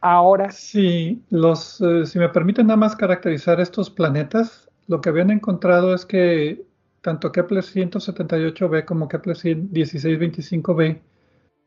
[0.00, 0.50] Ahora.
[0.50, 5.94] Sí, los, eh, si me permiten nada más caracterizar estos planetas, lo que habían encontrado
[5.94, 6.65] es que
[7.06, 10.98] tanto Kepler 178b como Kepler 1625b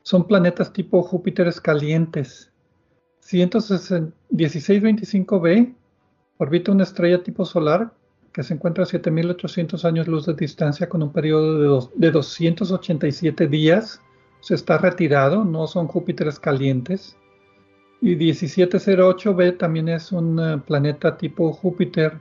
[0.03, 2.51] son planetas tipo Júpiteres calientes.
[3.21, 5.73] 1625b
[6.39, 7.93] orbita una estrella tipo solar
[8.33, 13.47] que se encuentra a 7800 años luz de distancia con un periodo de, de 287
[13.47, 14.01] días.
[14.41, 17.15] Se está retirado, no son Júpiteres calientes.
[18.01, 22.19] Y 1708b también es un eh, planeta tipo Júpiter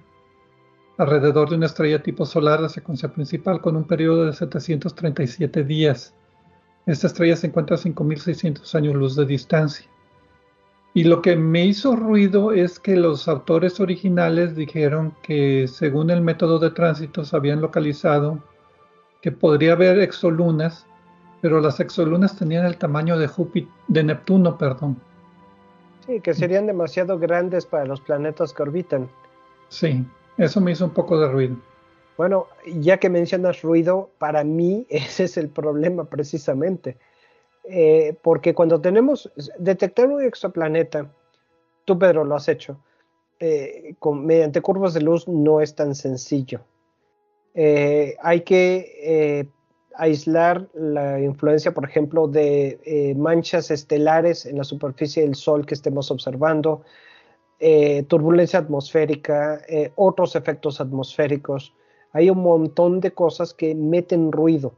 [0.98, 6.12] alrededor de una estrella tipo solar de secuencia principal con un periodo de 737 días.
[6.86, 9.86] Esta estrella se encuentra a 5600 años luz de distancia.
[10.94, 16.20] Y lo que me hizo ruido es que los autores originales dijeron que según el
[16.20, 18.42] método de tránsito se habían localizado
[19.22, 20.86] que podría haber exolunas,
[21.40, 25.00] pero las exolunas tenían el tamaño de Júpiter, de Neptuno, perdón.
[26.06, 29.08] Sí, que serían demasiado grandes para los planetas que orbitan.
[29.68, 30.04] Sí,
[30.38, 31.56] eso me hizo un poco de ruido.
[32.16, 36.96] Bueno, ya que mencionas ruido, para mí ese es el problema precisamente.
[37.70, 41.12] Eh, porque cuando tenemos, detectar un exoplaneta,
[41.84, 42.78] tú Pedro lo has hecho,
[43.40, 46.60] eh, mediante curvas de luz no es tan sencillo.
[47.54, 49.50] Eh, hay que
[49.98, 55.74] aislar la influencia, por ejemplo, de eh, manchas estelares en la superficie del Sol que
[55.74, 56.82] estemos observando,
[57.60, 61.74] eh, turbulencia atmosférica, eh, otros efectos atmosféricos.
[62.12, 64.72] Hay un montón de cosas que meten ruido.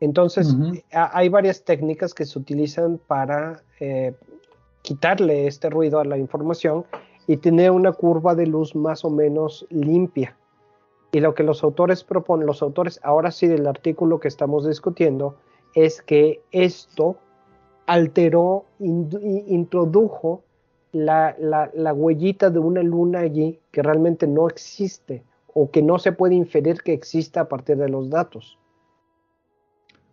[0.00, 0.54] Entonces,
[0.92, 3.62] hay varias técnicas que se utilizan para
[4.82, 6.84] quitarle este ruido a la información
[7.26, 10.36] y tener una curva de luz más o menos limpia.
[11.12, 15.36] Y lo que los autores proponen, los autores ahora sí del artículo que estamos discutiendo,
[15.74, 17.16] es que esto
[17.86, 20.42] alteró, introdujo
[20.96, 25.22] la, la, huellita de una luna allí que realmente no existe
[25.52, 28.58] o que no se puede inferir que exista a partir de los datos.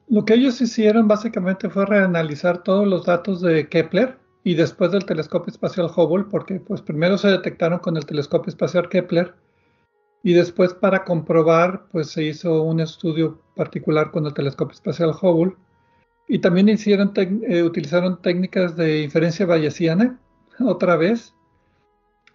[0.07, 5.05] Lo que ellos hicieron básicamente fue reanalizar todos los datos de Kepler y después del
[5.05, 9.34] telescopio espacial Hubble, porque pues primero se detectaron con el telescopio espacial Kepler
[10.21, 15.55] y después para comprobar, pues se hizo un estudio particular con el telescopio espacial Hubble.
[16.27, 20.19] Y también hicieron eh, utilizaron técnicas de inferencia bayesiana,
[20.59, 21.33] otra vez.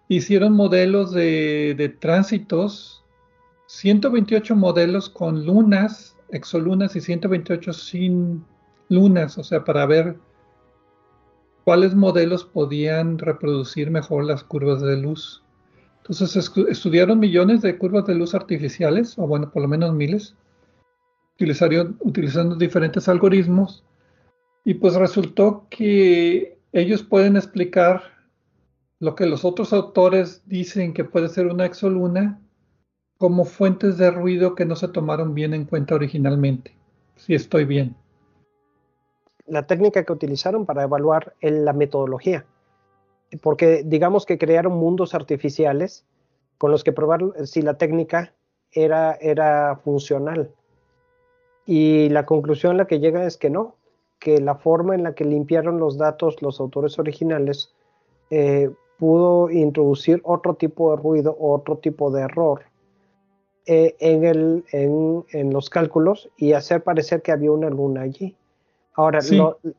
[0.08, 3.04] Hicieron modelos de, de tránsitos,
[3.66, 8.44] 128 modelos con lunas, exolunas y 128 sin
[8.88, 10.16] lunas, o sea, para ver
[11.64, 15.44] cuáles modelos podían reproducir mejor las curvas de luz.
[15.98, 20.34] Entonces estudiaron millones de curvas de luz artificiales, o bueno, por lo menos miles,
[21.38, 23.84] utilizando diferentes algoritmos,
[24.64, 28.02] y pues resultó que ellos pueden explicar
[29.00, 32.40] lo que los otros autores dicen que puede ser una exoluna
[33.16, 36.76] como fuentes de ruido que no se tomaron bien en cuenta originalmente,
[37.16, 37.96] si estoy bien.
[39.46, 42.44] La técnica que utilizaron para evaluar la metodología
[43.42, 46.06] porque digamos que crearon mundos artificiales
[46.56, 48.34] con los que probar si la técnica
[48.72, 50.50] era, era funcional.
[51.66, 53.76] Y la conclusión a la que llega es que no,
[54.18, 57.74] que la forma en la que limpiaron los datos los autores originales
[58.30, 62.62] eh, pudo introducir otro tipo de ruido o otro tipo de error
[63.66, 68.34] eh, en, el, en, en, los cálculos y hacer parecer que había una luna allí.
[68.94, 69.20] Ahora,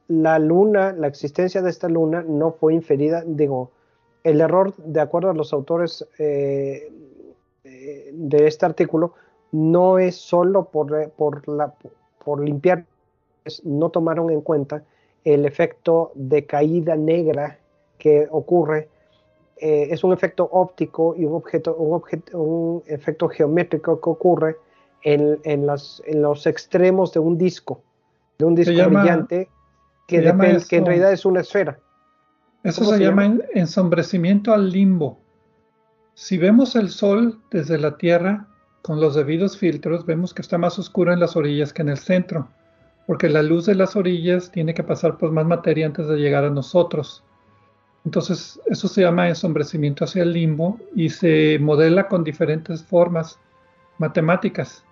[0.07, 3.71] la luna, la existencia de esta luna no fue inferida, digo,
[4.23, 6.89] el error, de acuerdo a los autores eh,
[7.65, 9.13] eh, de este artículo,
[9.51, 11.73] no es solo por, por, la,
[12.23, 12.85] por limpiar,
[13.63, 14.83] no tomaron en cuenta
[15.23, 17.59] el efecto de caída negra
[17.97, 18.87] que ocurre.
[19.57, 24.55] Eh, es un efecto óptico y un, objeto, un, objeto, un efecto geométrico que ocurre
[25.03, 27.81] en, en, las, en los extremos de un disco
[28.39, 29.49] de un disco brillante
[30.07, 30.21] que,
[30.67, 31.77] que en realidad es una esfera.
[32.63, 35.19] Eso se, llama, ensombrecimiento al limbo.
[36.13, 38.47] Si vemos el Sol desde la Tierra
[38.81, 41.97] con los debidos filtros, vemos que está más oscuro en las orillas que en el
[41.97, 42.49] centro,
[43.10, 46.43] porque la luz de las orillas tiene que pasar por más materia antes de llegar
[46.43, 47.24] a nosotros.
[48.05, 53.39] Entonces, eso se llama ensombrecimiento hacia el limbo y se modela con diferentes formas
[53.97, 54.86] matemáticas.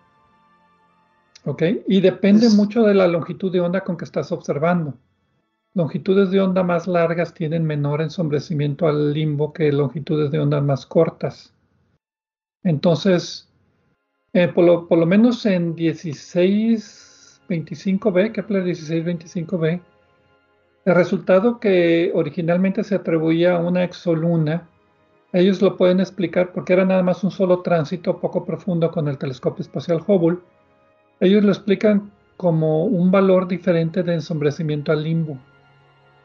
[1.45, 1.61] ¿Ok?
[1.88, 4.95] Y depende mucho de la longitud de onda con que estás observando.
[5.76, 10.88] longitudes de onda más largas tienen menor ensombrecimiento al limbo que longitudes de onda más
[10.88, 11.53] cortas.
[12.63, 13.47] Entonces,
[14.34, 15.76] eh, por, lo, por, lo, menos en
[17.47, 19.81] 1625b, Kepler 1625b,
[20.85, 24.67] el resultado que originalmente se atribuía a una exoluna,
[25.33, 29.17] ellos lo pueden explicar porque era nada más un solo tránsito poco profundo con el
[29.17, 30.39] telescopio espacial Hubble.
[31.19, 35.37] Ellos lo explican como un valor diferente de ensombrecimiento al limbo.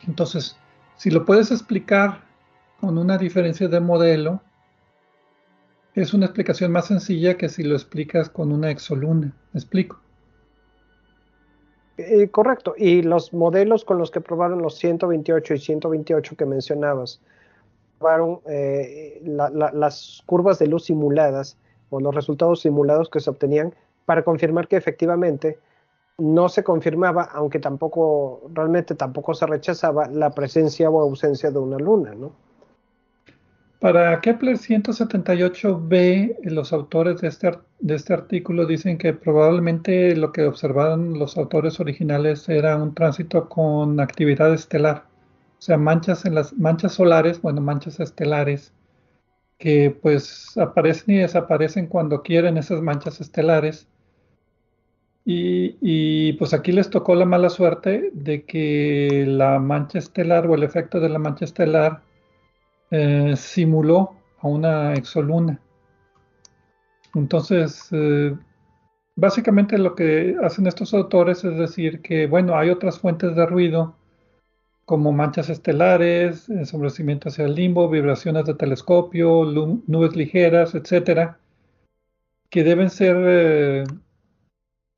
[0.06, 0.56] Entonces,
[0.96, 2.20] si lo puedes explicar
[2.80, 4.42] con una diferencia de modelo,
[5.94, 9.34] es una explicación más sencilla que si lo explicas con una exoluna.
[9.52, 10.01] ¿Me explico?
[11.99, 12.74] Eh, correcto.
[12.76, 17.20] Y los modelos con los que probaron los 128 y 128 que mencionabas,
[17.99, 21.57] probaron eh, las curvas de luz simuladas
[21.90, 23.74] o los resultados simulados que se obtenían
[24.07, 25.59] para confirmar que efectivamente
[26.18, 31.78] no se confirmaba, aunque tampoco, realmente tampoco se rechazaba la presencia o ausencia de una
[31.78, 32.32] luna, ¿no?
[33.83, 40.45] Para Kepler 178b, los autores de este, de este artículo dicen que probablemente lo que
[40.45, 45.07] observaron los autores originales era un tránsito con actividad estelar,
[45.59, 48.72] o sea, manchas en las manchas solares, bueno, manchas estelares,
[49.59, 53.89] que pues aparecen y desaparecen cuando quieren esas manchas estelares.
[55.24, 60.62] Y, pues aquí les tocó la mala suerte de que la mancha estelar o el
[60.62, 62.03] efecto de la mancha estelar
[62.93, 65.59] eh, simuló a una exoluna.
[67.14, 68.36] Entonces, eh,
[69.16, 73.97] básicamente lo que hacen estos autores es decir que, bueno, hay otras fuentes de ruido
[74.84, 79.45] como manchas estelares, ensombrecimiento hacia el limbo, vibraciones de telescopio,
[79.86, 81.38] nubes ligeras, etcétera,
[82.51, 83.84] que deben ser eh,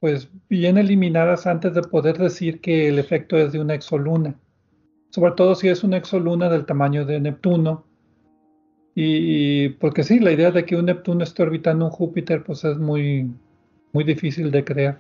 [0.01, 4.37] pues bien eliminadas antes de poder decir que el efecto es de una exoluna.
[5.15, 7.85] Sobre todo si es una exoluna del tamaño de Neptuno.
[8.97, 12.79] Y porque sí, la idea de que un Neptuno esté orbitando un Júpiter, pues es
[12.79, 13.31] muy,
[13.93, 14.99] muy difícil de creer.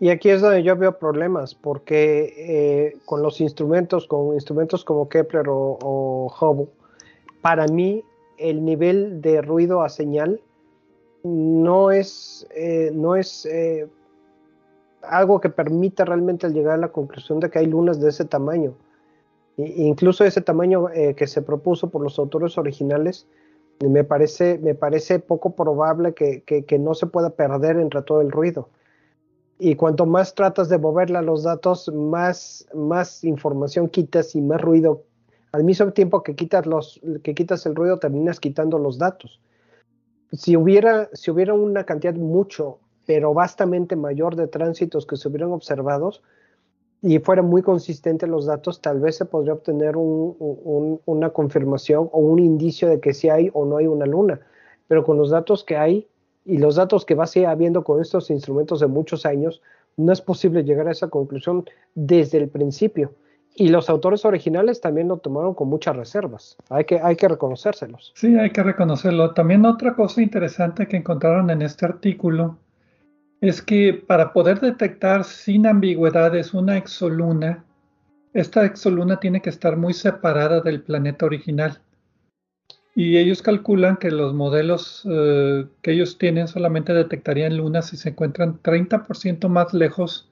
[0.00, 5.08] Y aquí es donde yo veo problemas, porque eh, con los instrumentos, con instrumentos como
[5.08, 6.68] Kepler o, o Hubble,
[7.40, 8.04] para mí
[8.36, 10.42] el nivel de ruido a señal
[11.24, 13.88] no es, eh, no es eh,
[15.02, 18.74] algo que permita realmente llegar a la conclusión de que hay lunas de ese tamaño.
[19.56, 23.26] incluso ese tamaño eh, que se propuso por los autores originales,
[23.80, 28.68] me parece, me parece poco probable que, no se pueda perder entre todo el ruido.
[29.58, 34.60] Y cuanto más tratas de moverle a los datos, más, más información quitas y más
[34.60, 35.02] ruido.
[35.52, 39.40] Al mismo tiempo que quitas, los, que quitas el ruido, terminas quitando los datos
[40.32, 42.78] si hubiera, si hubiera una cantidad mucho,
[43.08, 46.22] pero vastamente mayor de tránsitos que se hubieran observados
[47.00, 52.38] y fueran muy consistentes los datos, tal vez se podría obtener una confirmación o un
[52.38, 54.40] indicio de que sí hay o no hay una luna.
[54.88, 56.06] Pero con los datos que hay
[56.44, 59.62] y los datos que va habiendo con estos instrumentos de muchos años,
[59.96, 63.14] no es posible llegar a esa conclusión desde el principio.
[63.54, 66.58] Y los autores originales también lo tomaron con muchas reservas.
[66.68, 68.12] Hay que, hay que reconocérselos.
[68.16, 69.32] Sí, hay que reconocerlo.
[69.32, 72.58] También otra cosa interesante que encontraron en este artículo
[73.40, 77.64] es que para poder detectar sin ambigüedades una exoluna,
[78.34, 81.80] esta exoluna tiene que estar muy separada del planeta original.
[82.94, 88.10] Y ellos calculan que los modelos eh, que ellos tienen solamente detectarían lunas si se
[88.10, 90.30] encuentran 30% más lejos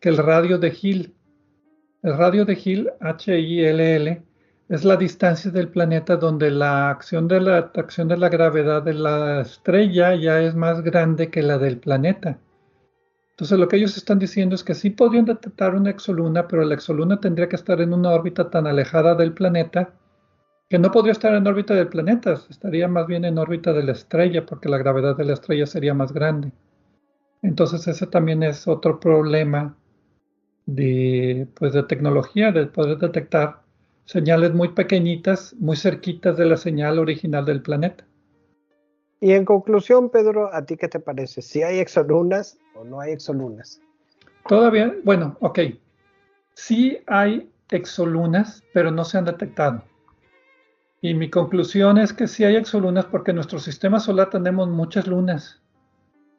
[0.00, 1.14] que el radio de Hill
[2.04, 4.22] el radio de Hill, H-I-L-L,
[4.68, 8.94] es la distancia del planeta donde la acción de la atracción de la gravedad de
[8.94, 12.38] la estrella ya es más grande que la del planeta.
[13.30, 16.74] Entonces lo que ellos están diciendo es que sí podrían detectar una exoluna, pero la
[16.74, 19.92] exoluna tendría que estar en una órbita tan alejada del planeta
[20.70, 23.92] que no podría estar en órbita del planeta, estaría más bien en órbita de la
[23.92, 26.52] estrella porque la gravedad de la estrella sería más grande.
[27.42, 29.76] Entonces ese también es otro problema
[30.64, 33.63] de, pues de tecnología, de poder detectar
[34.04, 38.04] señales muy pequeñitas, muy cerquitas de la señal original del planeta.
[39.20, 41.40] Y en conclusión, Pedro, ¿a ti qué te parece?
[41.40, 43.80] ¿Si hay exolunas o no hay exolunas?
[44.46, 45.60] Todavía, bueno, ok.
[46.52, 49.82] Sí hay exolunas, pero no se han detectado.
[51.00, 55.06] Y mi conclusión es que sí hay exolunas porque en nuestro sistema solar tenemos muchas
[55.06, 55.62] lunas.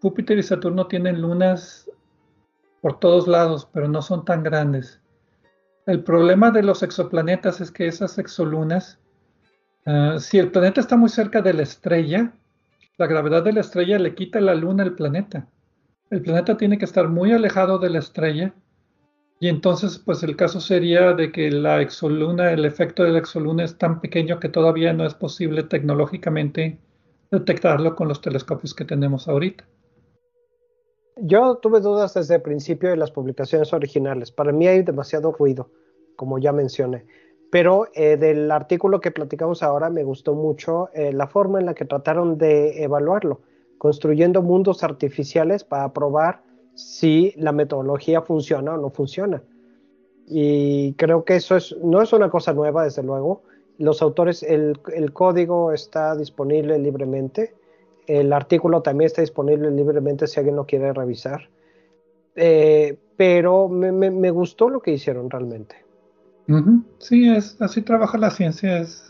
[0.02, 1.90] Júpiter y Saturno tienen lunas
[2.82, 5.02] por todos lados, pero no son tan grandes.
[5.86, 9.00] El problema de los exoplanetas es que esas exolunas,
[9.86, 12.34] ah, si el planeta está muy cerca de la estrella,
[12.98, 15.48] la gravedad de la estrella le quita la luna al planeta.
[16.10, 18.54] El planeta tiene que estar muy alejado de la estrella
[19.40, 23.64] Y entonces, pues el caso sería de que la exoluna, el efecto de la exoluna
[23.64, 26.82] es tan pequeño que todavía no es posible tecnológicamente
[27.32, 29.66] detectarlo con los telescopios que tenemos ahorita.
[31.18, 34.32] Yo tuve dudas desde el principio de las publicaciones originales.
[34.32, 35.70] Para mí hay demasiado ruido,
[36.18, 37.06] como ya mencioné.
[37.50, 41.74] Pero eh, del artículo que platicamos ahora me gustó mucho eh, la forma en la
[41.74, 43.40] que trataron de evaluarlo,
[43.78, 46.42] construyendo mundos artificiales para probar
[46.74, 49.42] si la metodología funciona o no funciona.
[50.28, 53.44] Y creo que eso es, no es una cosa nueva, desde luego.
[53.78, 57.56] Los autores, el, el código está disponible libremente.
[58.08, 61.50] El artículo también está disponible libremente si alguien lo quiere revisar.
[62.36, 65.84] Eh, pero me, gustó lo que hicieron realmente.
[67.00, 68.80] Sí, es, así trabaja la ciencia.
[68.80, 69.10] Es,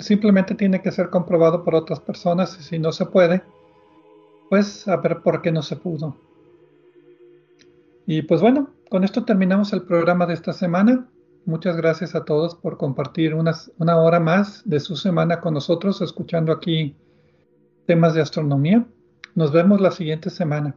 [0.00, 3.42] simplemente tiene que ser comprobado por otras personas y si no se puede,
[4.48, 6.16] pues a ver por qué no se pudo.
[8.06, 11.08] Y pues bueno, con esto terminamos el programa de esta semana.
[11.44, 16.52] Muchas gracias a todos por compartir una hora más de su semana con nosotros, escuchando
[16.52, 16.96] aquí
[17.86, 18.86] temas de astronomía.
[19.34, 20.76] Nos vemos la siguiente semana.